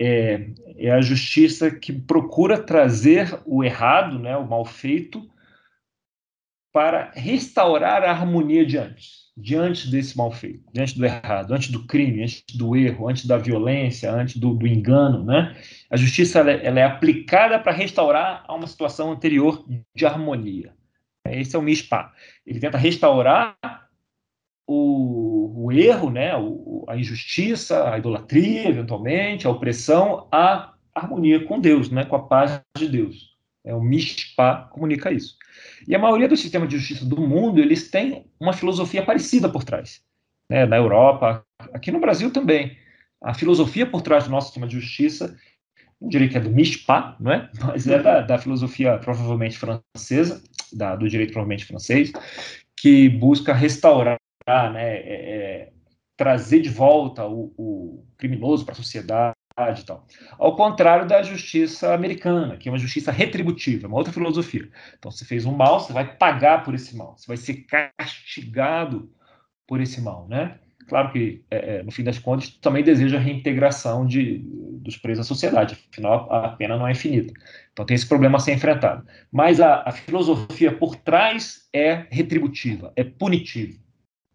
[0.00, 5.28] É, é a justiça que procura trazer o errado, né, o mal feito,
[6.72, 11.86] para restaurar a harmonia de antes, diante desse mal feito, diante do errado, antes do
[11.86, 15.56] crime, antes do erro, antes da violência, antes do, do engano, né?
[15.88, 20.74] A justiça ela, ela é aplicada para restaurar a uma situação anterior de harmonia.
[21.24, 22.12] Esse é o MISPA.
[22.44, 23.56] Ele tenta restaurar
[24.66, 26.36] o, o erro, né?
[26.36, 32.04] O, a injustiça, a idolatria, eventualmente, a opressão, a harmonia com Deus, né?
[32.04, 33.37] Com a paz de Deus.
[33.68, 35.36] É, o MISPA comunica isso.
[35.86, 39.62] E a maioria dos sistemas de justiça do mundo, eles têm uma filosofia parecida por
[39.62, 40.02] trás.
[40.48, 40.64] Né?
[40.64, 42.78] Na Europa, aqui no Brasil também.
[43.22, 45.36] A filosofia por trás do nosso sistema de justiça,
[46.00, 47.50] não diria que é do MISPA, não é?
[47.62, 52.10] mas é da, da filosofia provavelmente francesa, da, do direito provavelmente francês,
[52.74, 55.72] que busca restaurar, né, é, é,
[56.16, 59.36] trazer de volta o, o criminoso para a sociedade,
[59.80, 60.06] e tal.
[60.38, 64.68] Ao contrário da justiça americana, que é uma justiça retributiva, uma outra filosofia.
[64.98, 67.66] Então, você fez um mal, você vai pagar por esse mal, você vai ser
[67.98, 69.10] castigado
[69.66, 70.58] por esse mal, né?
[70.88, 74.38] Claro que, é, é, no fim das contas, também deseja a reintegração de,
[74.80, 77.34] dos presos à sociedade, afinal, a pena não é infinita.
[77.72, 79.06] Então, tem esse problema a ser enfrentado.
[79.30, 83.78] Mas a, a filosofia por trás é retributiva, é punitiva.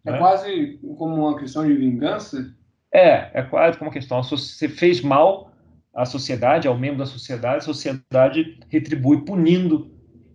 [0.06, 0.18] É né?
[0.18, 2.54] quase como uma questão de vingança?
[2.94, 4.22] É, é quase como uma questão.
[4.22, 5.52] Você fez mal
[5.92, 9.92] à sociedade, ao membro da sociedade, a sociedade retribui punindo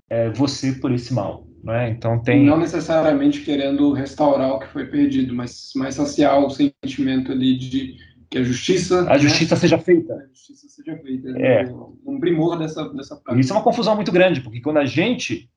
[0.09, 1.47] é, você por esse mal.
[1.63, 1.89] Né?
[1.89, 2.45] Então tem.
[2.45, 7.95] Não necessariamente querendo restaurar o que foi perdido, mas mais saciar o sentimento ali de
[8.29, 9.01] que a justiça.
[9.01, 9.19] A né?
[9.19, 10.13] justiça seja feita.
[10.13, 11.29] A justiça seja feita.
[11.37, 11.65] É.
[12.05, 13.39] Um primor dessa, dessa prática.
[13.39, 15.49] Isso é uma confusão muito grande, porque quando a gente.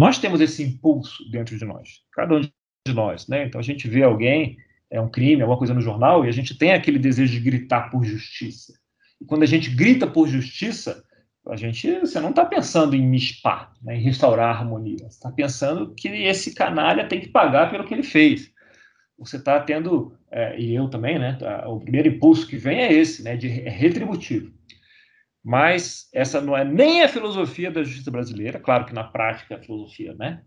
[0.00, 3.46] Nós temos esse impulso dentro de nós, cada um de nós, né?
[3.46, 4.56] Então a gente vê alguém
[4.90, 7.90] é um crime, alguma coisa no jornal, e a gente tem aquele desejo de gritar
[7.90, 8.72] por justiça.
[9.20, 11.04] E quando a gente grita por justiça,
[11.46, 14.98] a gente, você não está pensando em mispar, né, em restaurar a harmonia.
[14.98, 18.52] Você está pensando que esse canalha tem que pagar pelo que ele fez.
[19.18, 21.36] Você está tendo, é, e eu também, né?
[21.40, 23.36] Tá, o primeiro impulso que vem é esse, né?
[23.36, 24.52] De é retributivo.
[25.42, 28.60] Mas essa não é nem a filosofia da justiça brasileira.
[28.60, 30.42] Claro que na prática a filosofia, né?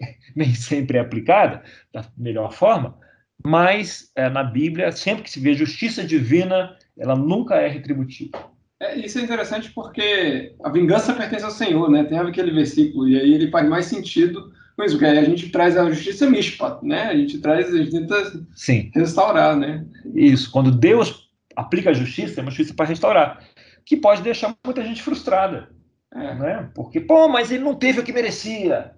[0.34, 2.98] nem sempre é aplicada da melhor forma,
[3.44, 8.50] mas é, na Bíblia, sempre que se vê justiça divina, ela nunca é retributiva.
[8.80, 12.04] É, isso é interessante porque a vingança pertence ao Senhor, né?
[12.04, 15.50] Tem aquele versículo, e aí ele faz mais sentido com isso, porque aí a gente
[15.50, 17.02] traz a justiça mishpat, né?
[17.04, 18.90] A gente traz, a gente tenta Sim.
[18.94, 19.84] restaurar, né?
[20.14, 23.44] Isso, quando Deus aplica a justiça, é uma justiça para restaurar,
[23.84, 25.68] que pode deixar muita gente frustrada,
[26.14, 26.34] É.
[26.34, 26.70] né?
[26.74, 28.92] Porque, pô, mas ele não teve o que merecia.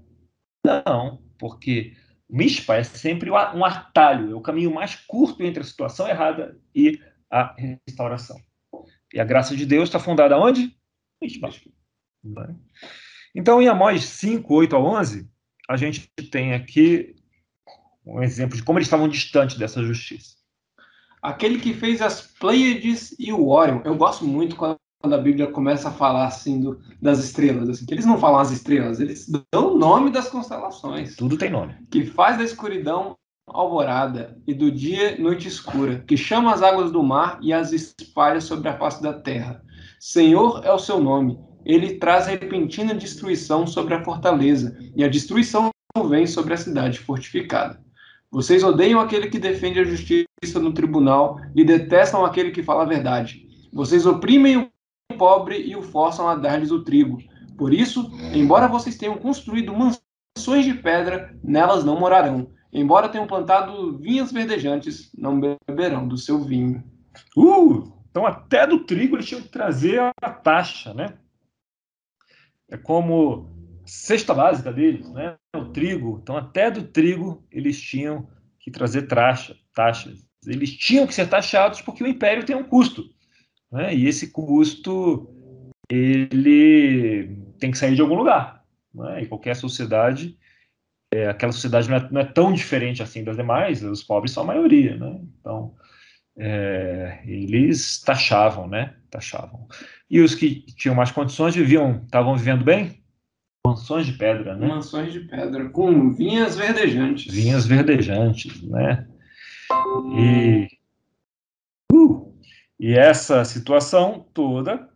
[0.64, 1.92] Não, porque
[2.32, 6.98] Mishpa é sempre um atalho, é o caminho mais curto entre a situação errada e
[7.30, 7.54] a
[7.86, 8.40] restauração.
[9.12, 10.74] E a graça de Deus está fundada onde?
[11.20, 11.50] Mishpa.
[12.24, 12.56] Né?
[13.34, 15.30] Então, em Amós 5, 8 a 11,
[15.68, 17.14] a gente tem aqui
[18.06, 20.34] um exemplo de como eles estavam distantes dessa justiça.
[21.20, 23.82] Aquele que fez as Pleiades e o Órion.
[23.84, 24.78] Eu gosto muito quando
[25.10, 28.50] a Bíblia começa a falar assim do, das estrelas, assim, que eles não falam as
[28.50, 31.16] estrelas, eles dão o nome das constelações.
[31.16, 31.74] Tudo tem nome.
[31.90, 37.02] Que faz da escuridão alvorada e do dia noite escura, que chama as águas do
[37.02, 39.62] mar e as espalha sobre a face da terra.
[39.98, 41.38] Senhor é o seu nome.
[41.64, 45.70] Ele traz repentina destruição sobre a fortaleza, e a destruição
[46.08, 47.80] vem sobre a cidade fortificada.
[48.30, 52.86] Vocês odeiam aquele que defende a justiça no tribunal e detestam aquele que fala a
[52.86, 53.46] verdade.
[53.72, 54.70] Vocês oprimem o
[55.16, 57.18] pobre e o forçam a dar-lhes o trigo.
[57.56, 62.50] Por isso, embora vocês tenham construído mansões de pedra, nelas não morarão.
[62.72, 66.82] Embora tenham plantado vinhas verdejantes, não beberão do seu vinho.
[67.36, 71.18] Uh, então, até do trigo eles tinham que trazer a taxa, né?
[72.70, 73.50] É como
[73.84, 75.36] cesta básica deles, né?
[75.54, 76.18] O trigo.
[76.22, 78.26] Então, até do trigo eles tinham
[78.58, 80.26] que trazer taxa, taxas.
[80.46, 83.04] Eles tinham que ser taxados porque o império tem um custo,
[83.72, 83.94] né?
[83.94, 85.28] E esse custo
[85.90, 89.22] ele tem que sair de algum lugar, né?
[89.22, 90.36] E qualquer sociedade,
[91.12, 93.82] é, aquela sociedade não é, não é, tão diferente assim das demais.
[93.82, 95.20] Os pobres são a maioria, né?
[95.40, 95.74] Então
[96.36, 98.94] é, eles taxavam, né?
[99.10, 99.66] Taxavam.
[100.10, 103.02] E os que tinham mais condições viviam, estavam vivendo bem?
[103.66, 104.66] Mansões de pedra, né?
[104.66, 107.32] Mansões de pedra, com vinhas verdejantes.
[107.32, 109.06] Vinhas verdejantes, né?
[110.18, 110.68] E,
[112.82, 114.90] e essa situação toda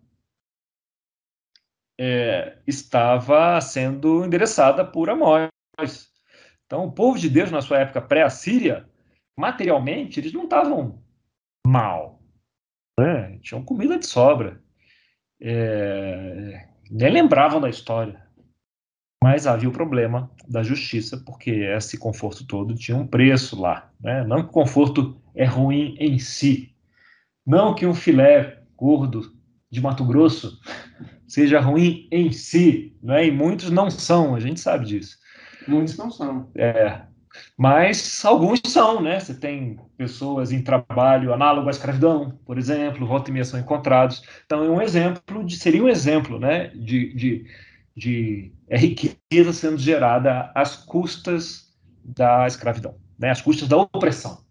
[1.96, 5.48] é, estava sendo endereçada por Amós.
[6.64, 8.90] Então, o povo de Deus, na sua época pré-assíria,
[9.38, 11.00] materialmente, eles não estavam
[11.64, 12.20] mal.
[12.98, 13.38] Né?
[13.38, 14.60] Tinham comida de sobra.
[15.40, 18.20] É, nem lembravam da história.
[19.22, 23.92] Mas havia o problema da justiça, porque esse conforto todo tinha um preço lá.
[24.00, 24.24] Né?
[24.24, 26.75] Não que o conforto é ruim em si.
[27.46, 29.32] Não que um filé gordo
[29.70, 30.58] de Mato Grosso
[31.26, 32.96] seja ruim em si.
[33.02, 33.26] Né?
[33.26, 35.16] E muitos não são, a gente sabe disso.
[35.68, 36.50] Muitos não são.
[36.54, 37.02] É,
[37.56, 39.18] mas alguns são, né?
[39.18, 44.22] Você tem pessoas em trabalho análogo à escravidão, por exemplo, volta e meia são encontrados.
[44.44, 46.68] Então, é um exemplo de, seria um exemplo, né?
[46.68, 47.46] De, de,
[47.96, 53.30] de é riqueza sendo gerada às custas da escravidão, né?
[53.30, 54.44] Às custas da opressão,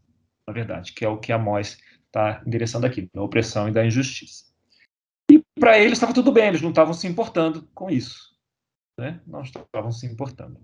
[0.47, 1.77] na verdade, que é o que Amós
[2.15, 4.45] está endereçando aqui, da opressão e da injustiça.
[5.29, 8.33] E para eles estava tudo bem, eles não estavam se importando com isso,
[8.97, 9.21] né?
[9.27, 10.59] Não estavam se importando.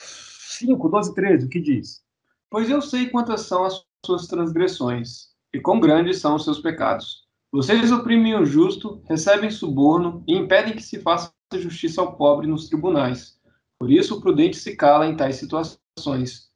[0.00, 2.04] 5, 12, 13, o que diz?
[2.48, 7.26] Pois eu sei quantas são as suas transgressões, e quão grandes são os seus pecados.
[7.52, 12.68] Vocês oprimem o justo, recebem suborno e impedem que se faça justiça ao pobre nos
[12.68, 13.40] tribunais.
[13.78, 16.50] Por isso o prudente se cala em tais situações,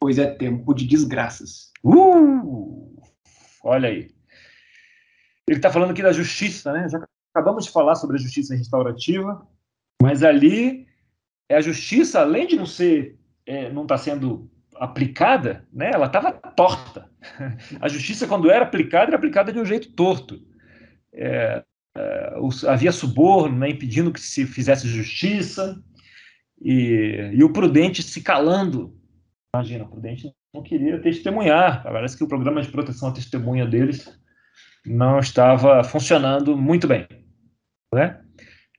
[0.00, 1.72] pois é tempo de desgraças.
[1.82, 2.53] Uh!
[3.64, 4.10] Olha aí.
[5.48, 6.88] Ele está falando aqui da justiça, né?
[6.88, 7.02] Já
[7.34, 9.46] acabamos de falar sobre a justiça restaurativa,
[10.00, 10.86] mas ali
[11.48, 16.32] é a justiça, além de não ser é, não está sendo aplicada, né, ela estava
[16.32, 17.10] torta.
[17.80, 20.42] A justiça, quando era aplicada, era aplicada de um jeito torto.
[21.12, 21.62] É,
[21.96, 22.34] é,
[22.68, 25.82] havia suborno, né, impedindo que se fizesse justiça,
[26.60, 28.98] e, e, o prudente se calando.
[29.54, 31.82] Imagina, o prudente não queria testemunhar.
[31.82, 34.08] Parece que o programa de proteção à testemunha deles
[34.86, 37.06] não estava funcionando muito bem.
[37.92, 38.20] Né?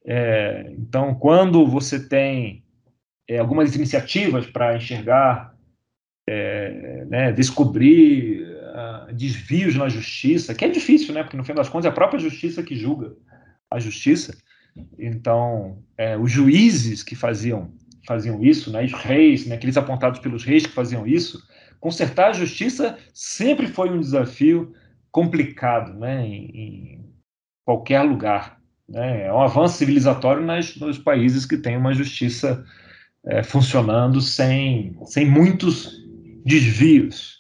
[0.06, 2.64] É, então, quando você tem
[3.28, 5.54] é, algumas iniciativas para enxergar,
[6.28, 11.70] é, né, descobrir uh, desvios na justiça, que é difícil, né, porque no fim das
[11.70, 13.16] contas é a própria justiça que julga
[13.70, 14.36] a justiça.
[14.98, 17.74] Então, é, os juízes que faziam
[18.08, 21.42] faziam isso, né, os reis, né, aqueles apontados pelos reis que faziam isso,
[21.86, 24.74] consertar a justiça sempre foi um desafio
[25.12, 27.14] complicado, né, em, em
[27.64, 28.60] qualquer lugar.
[28.90, 32.66] Né, é um avanço civilizatório nas, nos países que têm uma justiça
[33.28, 35.92] é, funcionando sem, sem muitos
[36.44, 37.38] desvios.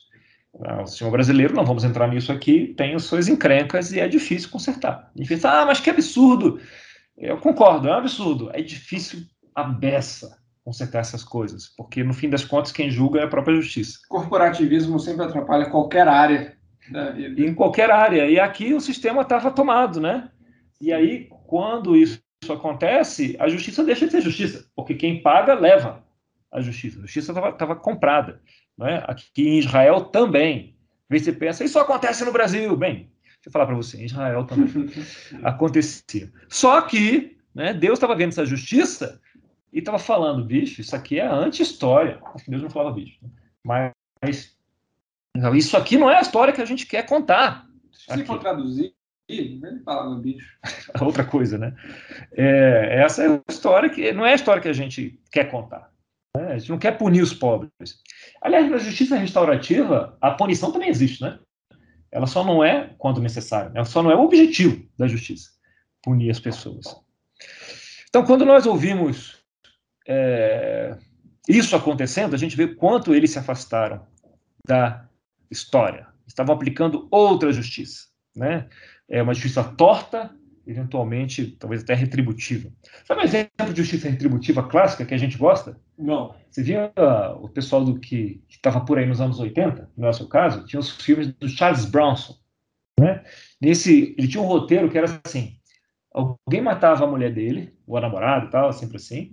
[0.61, 4.07] Ah, o sistema brasileiro, não vamos entrar nisso aqui, tem as suas encrencas e é
[4.07, 5.09] difícil consertar.
[5.15, 6.59] Difícil, ah, mas que absurdo!
[7.17, 8.51] Eu concordo, é um absurdo.
[8.53, 9.21] É difícil
[9.55, 13.55] a beça consertar essas coisas, porque no fim das contas quem julga é a própria
[13.55, 13.99] justiça.
[14.09, 16.57] Corporativismo sempre atrapalha qualquer área
[16.89, 17.39] da vida.
[17.39, 18.27] Em qualquer área.
[18.27, 20.31] E aqui o sistema estava tomado, né?
[20.81, 26.03] E aí, quando isso acontece, a justiça deixa de ser justiça, porque quem paga leva
[26.51, 26.97] a justiça.
[26.97, 28.41] A justiça estava comprada.
[28.75, 29.03] Né?
[29.07, 30.75] Aqui em Israel também.
[31.09, 32.75] Você pensa, isso acontece no Brasil.
[32.75, 34.89] Bem, deixa eu falar para você, em Israel também
[35.43, 36.31] acontecia.
[36.49, 39.21] Só que né, Deus estava vendo essa justiça
[39.75, 42.21] e estava falando, bicho, isso aqui é anti-história.
[42.33, 43.19] Acho que Deus não falava bicho.
[43.21, 43.29] Né?
[43.61, 44.57] Mas
[45.53, 47.67] isso aqui não é a história que a gente quer contar.
[47.91, 48.23] Se aqui.
[48.23, 48.93] for traduzir,
[49.27, 50.57] ele falava bicho.
[51.01, 51.75] Outra coisa, né?
[52.31, 55.91] É, essa é a história que não é a história que a gente quer contar.
[56.37, 56.53] Né?
[56.53, 57.69] A gente não quer punir os pobres.
[58.41, 61.37] Aliás, na justiça restaurativa, a punição também existe, né?
[62.09, 65.49] Ela só não é quando necessário, ela só não é o objetivo da justiça,
[66.01, 66.95] punir as pessoas.
[68.07, 69.43] Então, quando nós ouvimos
[70.07, 70.97] é,
[71.47, 74.05] isso acontecendo, a gente vê quanto eles se afastaram
[74.67, 75.07] da
[75.49, 76.07] história.
[76.27, 78.67] Estavam aplicando outra justiça, né?
[79.07, 80.31] É uma justiça torta,
[80.65, 82.71] eventualmente, talvez até retributiva.
[83.05, 85.79] Sabe um exemplo de justiça retributiva clássica que a gente gosta?
[85.97, 86.35] Não.
[86.49, 90.27] Você via uh, o pessoal do que estava por aí nos anos 80, no nosso
[90.27, 92.35] caso, tinha os filmes do Charles Bronson.
[92.99, 93.23] Né?
[93.61, 95.57] Nesse, ele tinha um roteiro que era assim:
[96.11, 99.31] alguém matava a mulher dele, namorada e tal, sempre assim,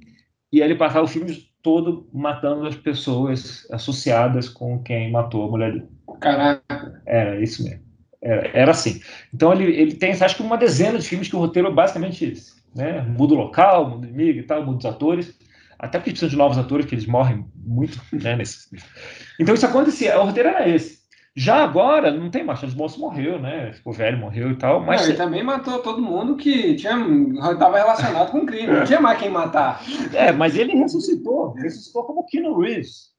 [0.52, 5.72] e ele passava o filme todo matando as pessoas associadas com quem matou a mulher
[5.72, 5.88] dele.
[6.20, 7.02] Caraca.
[7.06, 7.80] Era isso mesmo.
[8.20, 9.00] Era, era assim.
[9.32, 12.24] Então ele, ele tem, acho que uma dezena de filmes que o roteiro é basicamente
[12.24, 12.52] esse.
[12.74, 13.00] Né?
[13.02, 15.34] Muda o local, muda o inimigo e tal, muda os atores.
[15.78, 18.68] Até porque precisa de novos atores, que eles morrem muito né, nesse.
[19.40, 20.18] Então isso acontecia.
[20.20, 21.01] O roteiro era esse.
[21.34, 23.72] Já agora, não tem mais, Charles Bronson morreu, né?
[23.72, 24.80] Ficou velho, morreu e tal.
[24.80, 28.66] Mas não, ele também matou todo mundo que estava relacionado com crime.
[28.66, 29.80] Não tinha mais quem matar.
[30.12, 31.54] É, mas ele ressuscitou.
[31.54, 33.12] Ressuscitou como Keanu Reeves.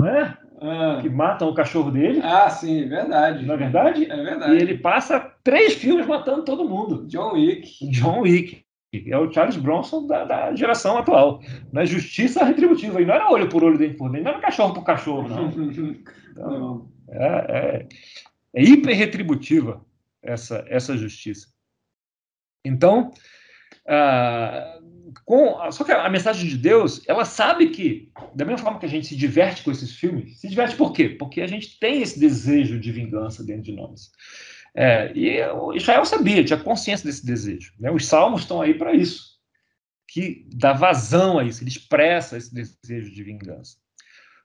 [0.00, 0.38] Não é?
[0.62, 0.98] Ah.
[1.02, 2.20] Que matam o cachorro dele.
[2.24, 3.44] Ah, sim, verdade.
[3.44, 4.10] Não é verdade?
[4.10, 4.54] É verdade.
[4.54, 7.06] E ele passa três filmes matando todo mundo.
[7.08, 7.90] John Wick.
[7.90, 8.62] John Wick.
[9.06, 11.40] É o Charles Bronson da, da geração atual.
[11.72, 13.00] Na justiça retributiva.
[13.02, 14.24] E não era olho por olho, dente por dente.
[14.24, 15.50] Não era cachorro por cachorro, não.
[16.30, 16.88] Então, não.
[17.10, 17.88] É, é,
[18.54, 19.84] é hiper retributiva
[20.22, 21.48] essa, essa justiça.
[22.64, 23.12] Então,
[23.86, 24.78] ah,
[25.24, 28.88] com, só que a mensagem de Deus, ela sabe que, da mesma forma que a
[28.88, 31.08] gente se diverte com esses filmes, se diverte por quê?
[31.08, 34.10] Porque a gente tem esse desejo de vingança dentro de nós.
[34.74, 35.40] É, e
[35.76, 37.72] Israel sabia, tinha consciência desse desejo.
[37.78, 37.90] Né?
[37.90, 39.40] Os salmos estão aí para isso,
[40.06, 43.76] que dá vazão a isso, ele expressa esse desejo de vingança.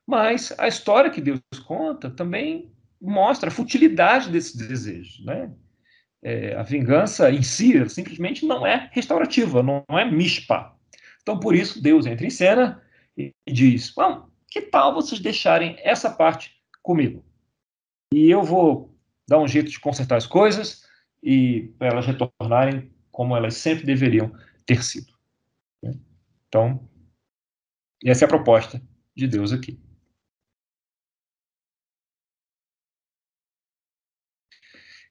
[0.07, 5.23] Mas a história que Deus conta também mostra a futilidade desse desejo.
[5.25, 5.51] Né?
[6.25, 10.75] é, a vingança em si simplesmente não é restaurativa, não, não é mishpa.
[11.21, 12.81] Então, por isso, Deus entra em cena
[13.15, 17.23] e diz: Bom, que tal vocês deixarem essa parte comigo?
[18.11, 18.97] E eu vou
[19.29, 20.83] dar um jeito de consertar as coisas
[21.21, 24.33] e para elas retornarem como elas sempre deveriam
[24.65, 25.13] ter sido.
[26.47, 26.89] Então,
[28.03, 28.81] essa é a proposta
[29.15, 29.79] de Deus aqui.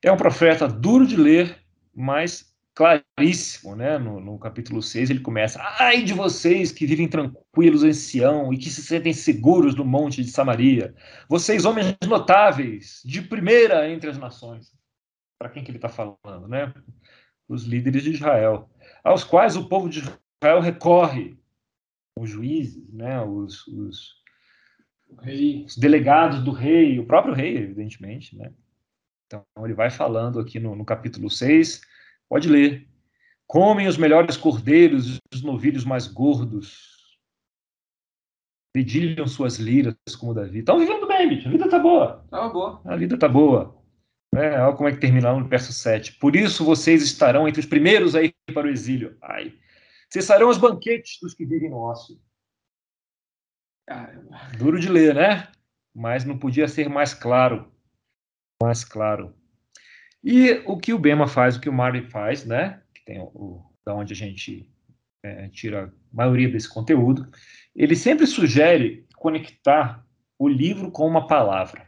[0.05, 1.64] É um profeta duro de ler,
[1.95, 3.97] mas claríssimo, né?
[3.97, 8.59] No, no, capítulo 6 ele começa: Ai de vocês que vivem tranquilos em Sião e
[8.59, 10.95] que se sentem seguros no monte de Samaria,
[11.27, 14.75] vocês homens notáveis, de primeira entre as nações.
[15.38, 16.75] Para quem que ele está falando, né?
[17.49, 18.69] Os líderes de Israel,
[19.03, 21.35] aos quais o povo de Israel recorre,
[22.14, 23.23] os juízes, né?
[23.23, 24.23] Os, os,
[25.09, 28.53] os delegados do rei, o próprio rei, evidentemente, né?
[29.26, 31.80] Então, ele vai falando aqui no, no capítulo 6,
[32.28, 32.88] pode ler.
[33.46, 37.18] Comem os melhores cordeiros e os novilhos mais gordos.
[38.74, 40.58] Dedilham suas liras como Davi.
[40.58, 41.48] Estão vivendo bem, bicho.
[41.48, 42.26] A vida tá boa.
[42.30, 42.82] Tá boa.
[42.84, 43.81] A vida tá boa.
[44.35, 46.14] É, olha como é que termina no verso 7.
[46.14, 49.16] Por isso vocês estarão entre os primeiros a ir para o exílio.
[49.22, 49.54] Ai.
[50.10, 52.20] Cessarão os banquetes dos que vivem no ócio.
[53.87, 54.37] Caramba.
[54.58, 55.52] Duro de ler, né?
[55.94, 57.72] Mas não podia ser mais claro
[58.65, 59.35] mais claro.
[60.23, 62.83] E o que o Bema faz, o que o Marley faz, né?
[62.94, 64.71] Que tem o, o da onde a gente
[65.23, 67.31] é, tira a maioria desse conteúdo,
[67.75, 70.04] ele sempre sugere conectar
[70.38, 71.87] o livro com uma palavra.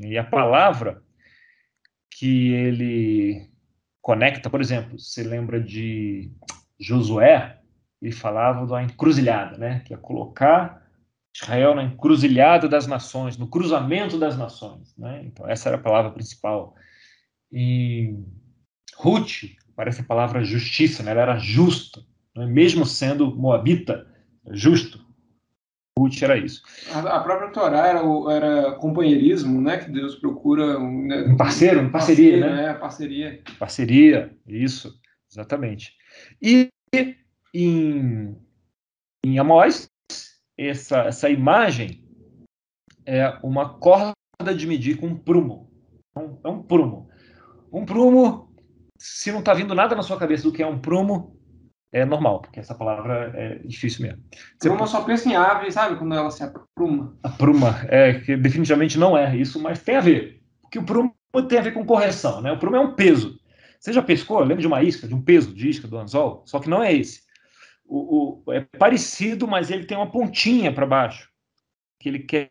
[0.00, 1.02] E a palavra
[2.10, 3.50] que ele
[4.00, 6.30] conecta, por exemplo, você lembra de
[6.78, 7.60] Josué,
[8.00, 9.80] ele falava da encruzilhada, né?
[9.80, 10.83] Que é colocar
[11.34, 14.94] Israel na encruzilhada das nações, no cruzamento das nações.
[14.96, 15.22] Né?
[15.24, 16.74] Então, essa era a palavra principal.
[17.50, 18.14] E
[18.96, 21.10] Ruth parece a palavra justiça, né?
[21.10, 22.00] ela era justa,
[22.36, 22.46] né?
[22.46, 24.06] mesmo sendo moabita,
[24.52, 25.02] justo.
[25.98, 26.62] Ruth era isso.
[26.92, 28.00] A, a própria Torá era,
[28.32, 29.78] era companheirismo, né?
[29.78, 31.22] Que Deus procura um, né?
[31.22, 32.70] um parceiro, uma parceria, parceria, né?
[32.70, 33.42] É, parceria.
[33.60, 34.92] Parceria, isso,
[35.30, 35.92] exatamente.
[36.42, 36.68] E
[37.54, 38.36] em,
[39.24, 39.88] em Amós,
[40.58, 42.04] essa, essa imagem
[43.06, 44.14] é uma corda
[44.56, 45.70] de medir com um prumo.
[46.14, 47.08] É um, é um prumo.
[47.72, 48.54] Um prumo,
[48.98, 51.34] se não está vindo nada na sua cabeça do que é um prumo,
[51.94, 54.22] é normal, porque essa palavra é difícil mesmo.
[54.58, 55.96] Você Pruma só pensa em ave, sabe?
[55.96, 57.16] Quando ela se apruma.
[57.22, 60.42] Apruma, é, que definitivamente não é isso, mas tem a ver.
[60.60, 61.14] Porque o prumo
[61.48, 62.50] tem a ver com correção, né?
[62.50, 63.38] O prumo é um peso.
[63.78, 64.40] Você já pescou?
[64.40, 66.42] Lembra de uma isca, de um peso de isca do anzol?
[66.46, 67.20] Só que não é esse.
[67.86, 71.30] O, o é parecido, mas ele tem uma pontinha para baixo.
[72.00, 72.50] Que ele quer,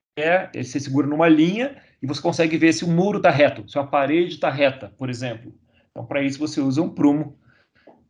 [0.53, 3.77] ele se segura numa linha e você consegue ver se o muro está reto, se
[3.77, 5.53] a parede está reta, por exemplo.
[5.91, 7.37] Então, para isso, você usa um prumo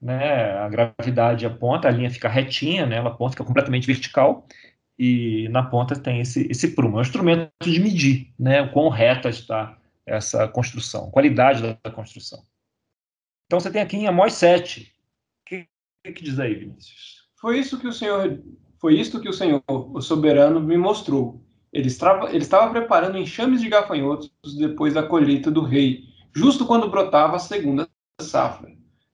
[0.03, 4.45] né, a gravidade aponta, a linha fica retinha, né, ela aponta, fica completamente vertical,
[4.99, 6.97] e na ponta tem esse, esse prumo.
[6.97, 12.43] É um instrumento de medir né, o quão reta está essa construção, qualidade da construção.
[13.45, 14.92] Então você tem aqui em Amós 7.
[16.03, 17.23] Que diz aí, Vinícius?
[17.39, 18.41] Foi isso que o Senhor,
[18.79, 21.41] foi isto que o Senhor, o soberano, me mostrou.
[21.71, 26.03] Ele estava, ele estava preparando enxames de gafanhotos depois da colheita do rei,
[26.35, 27.87] justo quando brotava a segunda
[28.19, 28.69] safra.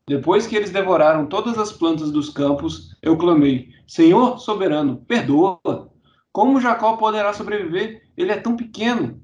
[0.08, 5.92] Depois que eles devoraram todas as plantas dos campos, eu clamei: Senhor soberano, perdoa.
[6.32, 8.10] Como Jacó poderá sobreviver?
[8.18, 9.22] Ele é tão pequeno.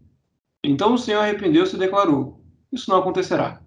[0.63, 3.64] Então o Senhor arrependeu-se e declarou: Isso não acontecerá.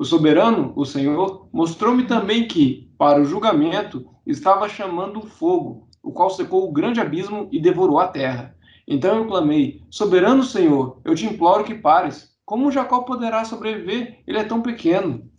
[0.00, 6.10] O soberano, o Senhor, mostrou-me também que, para o julgamento, estava chamando um fogo, o
[6.10, 8.56] qual secou o grande abismo e devorou a terra.
[8.88, 12.34] Então eu clamei: Soberano Senhor, eu te imploro que pares.
[12.46, 14.22] Como Jacó poderá sobreviver?
[14.26, 15.30] Ele é tão pequeno.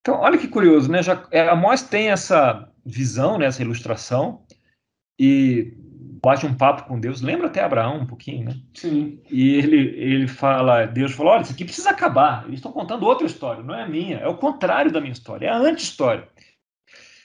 [0.00, 1.02] Então, olha que curioso, né?
[1.02, 4.40] Já, é, Amós tem essa visão, né, essa ilustração,
[5.18, 5.76] e
[6.24, 7.20] bate um papo com Deus.
[7.20, 8.56] Lembra até Abraão um pouquinho, né?
[8.74, 9.20] Sim.
[9.30, 12.44] E ele, ele fala, Deus falou, olha, isso aqui precisa acabar.
[12.44, 15.46] Eles estão contando outra história, não é a minha, é o contrário da minha história,
[15.46, 16.28] é a anti-história.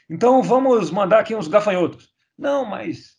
[0.09, 2.09] Então vamos mandar aqui uns gafanhotos.
[2.37, 3.17] Não, mas,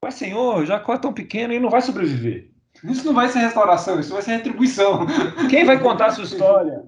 [0.00, 2.50] Pai Senhor, Jacó é tão pequeno e não vai sobreviver.
[2.82, 5.06] Isso não vai ser restauração, isso vai ser retribuição.
[5.48, 6.84] Quem vai contar a sua história?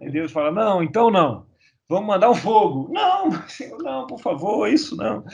[0.00, 1.46] Aí Deus fala: não, então não.
[1.88, 2.92] Vamos mandar um fogo.
[2.92, 5.24] Não, Senhor, não, por favor, isso não.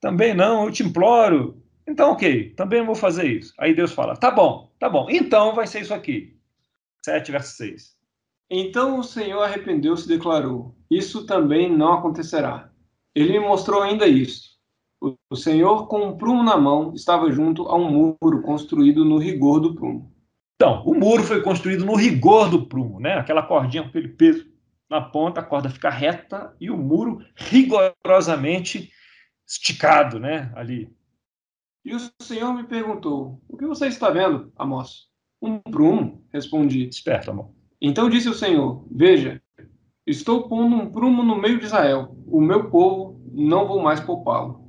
[0.00, 1.60] Também não, eu te imploro.
[1.88, 3.54] Então, ok, também vou fazer isso.
[3.58, 6.36] Aí Deus fala: tá bom, tá bom, então vai ser isso aqui.
[7.02, 7.96] 7 verso 6.
[8.50, 12.70] Então o Senhor arrependeu-se e declarou: Isso também não acontecerá.
[13.14, 14.58] Ele me mostrou ainda isso.
[15.30, 19.60] O Senhor, com um prumo na mão, estava junto a um muro construído no rigor
[19.60, 20.12] do prumo.
[20.56, 23.14] Então, o muro foi construído no rigor do prumo, né?
[23.14, 24.44] Aquela cordinha com aquele peso
[24.90, 28.90] na ponta, a corda fica reta e o muro rigorosamente
[29.46, 30.50] esticado, né?
[30.54, 30.97] Ali.
[31.88, 35.06] E o Senhor me perguntou: O que você está vendo, Amós?
[35.40, 36.86] Um prumo, respondi.
[36.86, 37.48] Esperto, amor.
[37.80, 39.40] Então disse o Senhor: Veja,
[40.06, 42.14] estou pondo um prumo no meio de Israel.
[42.26, 44.68] O meu povo não vou mais poupá-lo.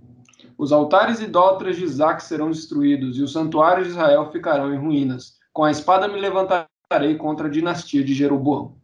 [0.57, 5.37] Os altares idólatras de Isaac serão destruídos e os santuários de Israel ficarão em ruínas
[5.51, 8.77] com a espada me levantarei contra a dinastia de Jeroboão.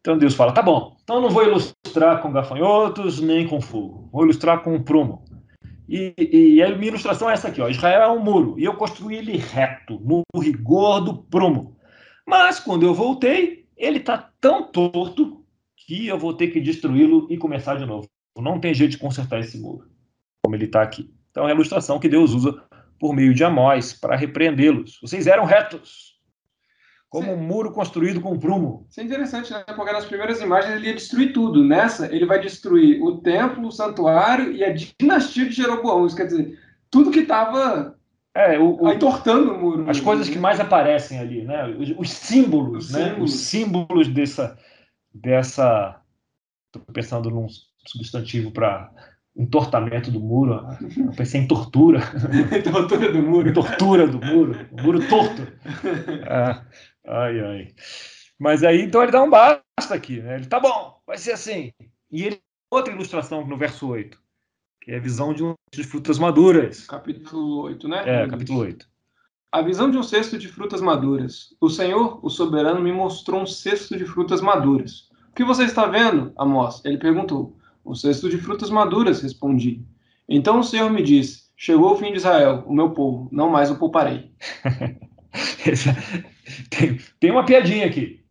[0.00, 4.24] Então Deus fala: tá bom, então não vou ilustrar com gafanhotos nem com fogo, vou
[4.24, 5.29] ilustrar com um prumo.
[5.90, 7.68] E, e, a minha ilustração é essa aqui: ó.
[7.68, 11.76] Israel é um muro e eu construí ele reto, no rigor do prumo.
[12.24, 15.44] Mas quando eu voltei, ele está tão torto
[15.76, 18.08] que eu vou ter que destruí-lo e começar de novo.
[18.38, 19.90] Não tem jeito de consertar esse muro,
[20.44, 21.12] como ele está aqui.
[21.32, 22.62] Então é a ilustração que Deus usa
[22.96, 24.96] por meio de Amós para repreendê-los.
[25.02, 26.09] Vocês eram retos,
[27.10, 27.32] como Sim.
[27.32, 28.86] um muro construído com prumo.
[28.88, 29.64] Isso é interessante, né?
[29.74, 31.64] Porque nas primeiras imagens ele ia destruir tudo.
[31.64, 36.06] Nessa, ele vai destruir o templo, o santuário e a dinastia de Jeroboão.
[36.06, 36.56] Isso quer dizer,
[36.88, 37.98] tudo que estava
[38.32, 39.90] é, o, o, entortando o muro.
[39.90, 41.66] As coisas que mais aparecem ali, né?
[41.66, 43.08] Os, os símbolos, os né?
[43.08, 43.34] Símbolos.
[43.34, 44.58] Os símbolos dessa.
[45.12, 46.00] dessa...
[46.66, 47.48] Estou pensando num
[47.84, 48.88] substantivo para
[49.36, 50.64] entortamento do muro.
[50.96, 52.00] Eu pensei em tortura.
[52.62, 53.52] tortura do muro.
[53.52, 54.68] tortura do muro.
[54.70, 55.46] O muro torto.
[56.28, 56.62] Ah,
[57.06, 57.74] ai, ai.
[58.38, 60.20] Mas aí, então, ele dá um basta aqui.
[60.20, 60.36] Né?
[60.36, 61.72] Ele, tá bom, vai ser assim.
[62.10, 62.40] E ele
[62.70, 64.16] outra ilustração no verso 8,
[64.80, 66.86] que é a visão de um de frutas maduras.
[66.86, 68.02] Capítulo 8, né?
[68.06, 68.88] É, capítulo 8.
[69.52, 71.54] A visão de um cesto de frutas maduras.
[71.60, 75.10] O Senhor, o soberano, me mostrou um cesto de frutas maduras.
[75.30, 76.80] O que você está vendo, Amós?
[76.84, 77.56] Ele perguntou.
[77.84, 79.84] Um cesto de frutas maduras, respondi.
[80.28, 83.70] Então o Senhor me disse: Chegou o fim de Israel, o meu povo, não mais
[83.70, 84.30] o pouparei.
[86.70, 88.24] tem, tem uma piadinha aqui.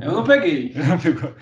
[0.00, 0.72] Eu não peguei.
[0.88, 1.30] Não pegou.
[1.30, 1.34] O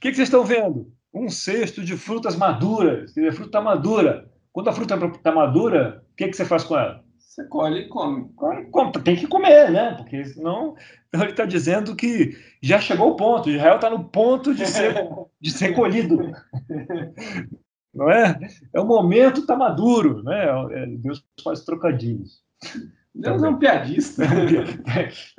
[0.00, 0.92] que, que vocês estão vendo?
[1.14, 3.16] Um cesto de frutas maduras.
[3.16, 4.28] A fruta está madura.
[4.52, 7.04] Quando a fruta está madura, o que, que você faz com ela?
[7.18, 8.28] Você colhe e come.
[9.04, 9.94] Tem que comer, né?
[9.94, 10.74] Porque senão
[11.14, 13.50] ele está dizendo que já chegou o ponto.
[13.50, 14.94] Israel está no ponto de ser,
[15.40, 16.32] de ser colhido.
[17.94, 18.38] Não é?
[18.74, 20.46] É o momento está maduro, né?
[20.72, 22.42] É, Deus faz trocadilhos.
[23.14, 24.24] Deus é um piadista.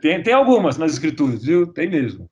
[0.01, 1.67] tem, tem algumas nas escrituras, viu?
[1.67, 2.29] Tem mesmo.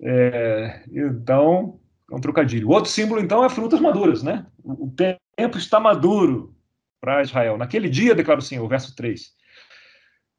[0.00, 2.68] É, então, é um trocadilho.
[2.68, 4.46] O outro símbolo, então, é frutas maduras, né?
[4.64, 4.92] O
[5.36, 6.54] tempo está maduro
[7.00, 7.58] para Israel.
[7.58, 9.32] Naquele dia, declara o Senhor, verso 3,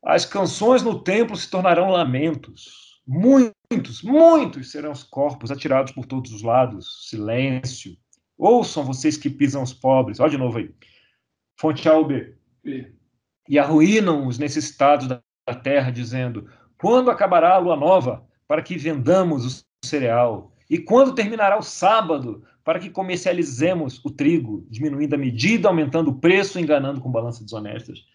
[0.03, 3.01] as canções no templo se tornarão lamentos.
[3.05, 7.09] Muitos, muitos serão os corpos atirados por todos os lados.
[7.09, 7.97] Silêncio.
[8.37, 10.19] Ouçam vocês que pisam os pobres.
[10.19, 10.73] Olha de novo aí.
[11.57, 12.35] Fonte A ou B.
[12.63, 12.93] B.
[13.47, 15.21] E arruinam os necessitados da
[15.61, 20.53] terra, dizendo: Quando acabará a lua nova, para que vendamos o cereal?
[20.69, 26.19] E quando terminará o sábado, para que comercializemos o trigo, diminuindo a medida, aumentando o
[26.19, 28.05] preço, enganando com balanças desonestas.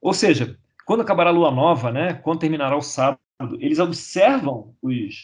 [0.00, 3.20] Ou seja, quando acabará a lua nova, né, quando terminará o sábado,
[3.60, 5.14] eles observam os,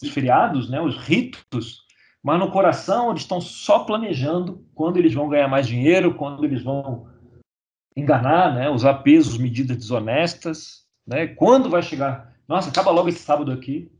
[0.00, 1.80] os feriados, né, os ritos,
[2.22, 6.62] mas no coração eles estão só planejando quando eles vão ganhar mais dinheiro, quando eles
[6.62, 7.08] vão
[7.96, 12.34] enganar, né, usar pesos, medidas desonestas, né, quando vai chegar.
[12.48, 13.90] Nossa, acaba logo esse sábado aqui,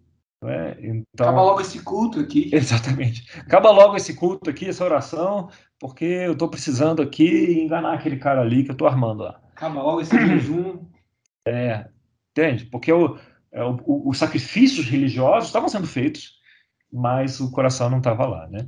[0.42, 0.78] é?
[0.80, 2.50] Então, Acaba logo esse culto aqui.
[2.54, 3.26] Exatamente.
[3.38, 8.40] Acaba logo esse culto aqui, essa oração, porque eu estou precisando aqui enganar aquele cara
[8.40, 9.40] ali que eu estou armando lá.
[9.52, 10.86] Acaba logo esse jejum.
[11.46, 11.86] É,
[12.30, 12.64] entende?
[12.66, 13.18] Porque é, o,
[13.84, 16.38] o, os sacrifícios religiosos estavam sendo feitos,
[16.90, 18.66] mas o coração não estava lá, né?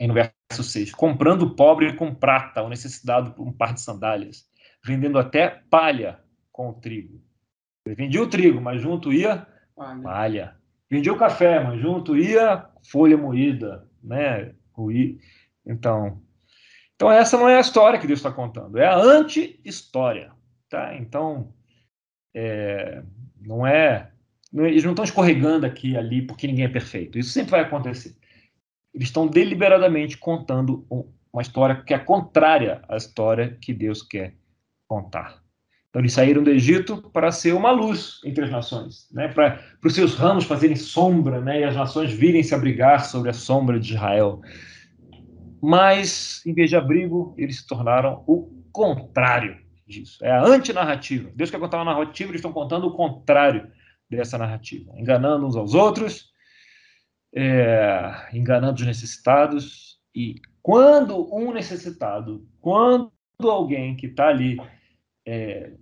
[0.00, 4.46] No verso 6, comprando o pobre com prata, o necessitado por um par de sandálias,
[4.84, 6.20] vendendo até palha
[6.52, 7.20] com o trigo.
[7.84, 10.02] Ele vendia o trigo, mas junto ia palha.
[10.02, 10.56] palha.
[10.90, 14.54] Vendia o café, mas junto ia folha moída, né?
[14.72, 15.20] Ruí.
[15.66, 16.22] Então,
[16.94, 20.32] então essa não é a história que Deus está contando, é a anti-história,
[20.68, 20.94] tá?
[20.96, 21.52] Então,
[22.34, 23.02] é,
[23.40, 24.10] não é,
[24.52, 27.18] eles não estão escorregando aqui ali porque ninguém é perfeito.
[27.18, 28.16] Isso sempre vai acontecer.
[28.98, 30.84] Eles estão deliberadamente contando
[31.32, 34.34] uma história que é contrária à história que Deus quer
[34.88, 35.40] contar.
[35.88, 39.28] Então, eles saíram do Egito para ser uma luz entre as nações, né?
[39.28, 41.60] para, os seus ramos fazerem sombra né?
[41.60, 44.42] e as nações virem se abrigar sobre a sombra de Israel.
[45.62, 50.18] Mas, em vez de abrigo, eles se tornaram o contrário disso.
[50.24, 51.30] É a antinarrativa.
[51.36, 53.70] Deus quer contar uma narrativa, eles estão contando o contrário
[54.10, 56.27] dessa narrativa, enganando uns aos outros,
[57.34, 59.98] é, enganando os necessitados.
[60.14, 64.58] E quando um necessitado, quando alguém que está ali
[65.26, 65.72] é,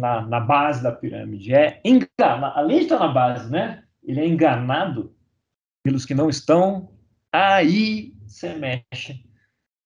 [0.00, 3.84] na, na, base da pirâmide é enganado, além de estar na base, né?
[4.02, 5.14] Ele é enganado
[5.82, 6.92] pelos que não estão,
[7.32, 9.24] aí você mexe,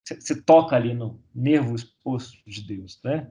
[0.05, 3.29] você toca ali no nervo exposto de Deus, né?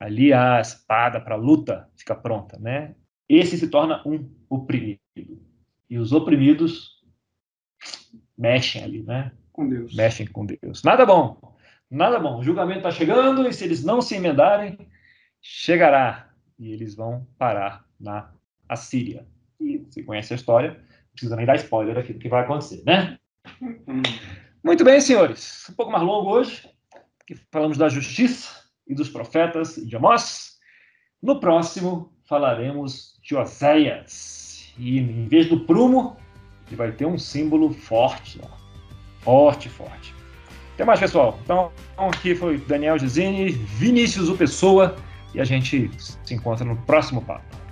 [0.00, 2.94] Ali a espada para luta fica pronta, né?
[3.28, 5.00] Esse se torna um oprimido.
[5.88, 6.93] E os oprimidos
[8.36, 9.32] mexem ali, né?
[9.52, 9.94] Com Deus.
[9.94, 10.82] Mexem com Deus.
[10.82, 11.54] Nada bom.
[11.90, 12.38] Nada bom.
[12.38, 14.78] O julgamento está chegando e se eles não se emendarem,
[15.40, 18.32] chegará e eles vão parar na
[18.68, 19.26] Assíria.
[19.60, 22.82] E você conhece a história, não precisa nem dar spoiler aqui do que vai acontecer,
[22.84, 23.18] né?
[24.62, 25.68] Muito bem, senhores.
[25.70, 26.68] Um pouco mais longo hoje,
[27.26, 30.58] que falamos da justiça e dos profetas de Amós.
[31.22, 34.72] No próximo, falaremos de Oséias.
[34.78, 36.16] E em vez do prumo,
[36.66, 38.40] ele vai ter um símbolo forte.
[38.42, 38.48] Ó.
[39.20, 40.14] Forte, forte.
[40.74, 41.38] Até mais, pessoal.
[41.44, 44.96] Então, aqui foi Daniel Gesine, Vinícius O Pessoa
[45.32, 47.63] e a gente se encontra no próximo papo.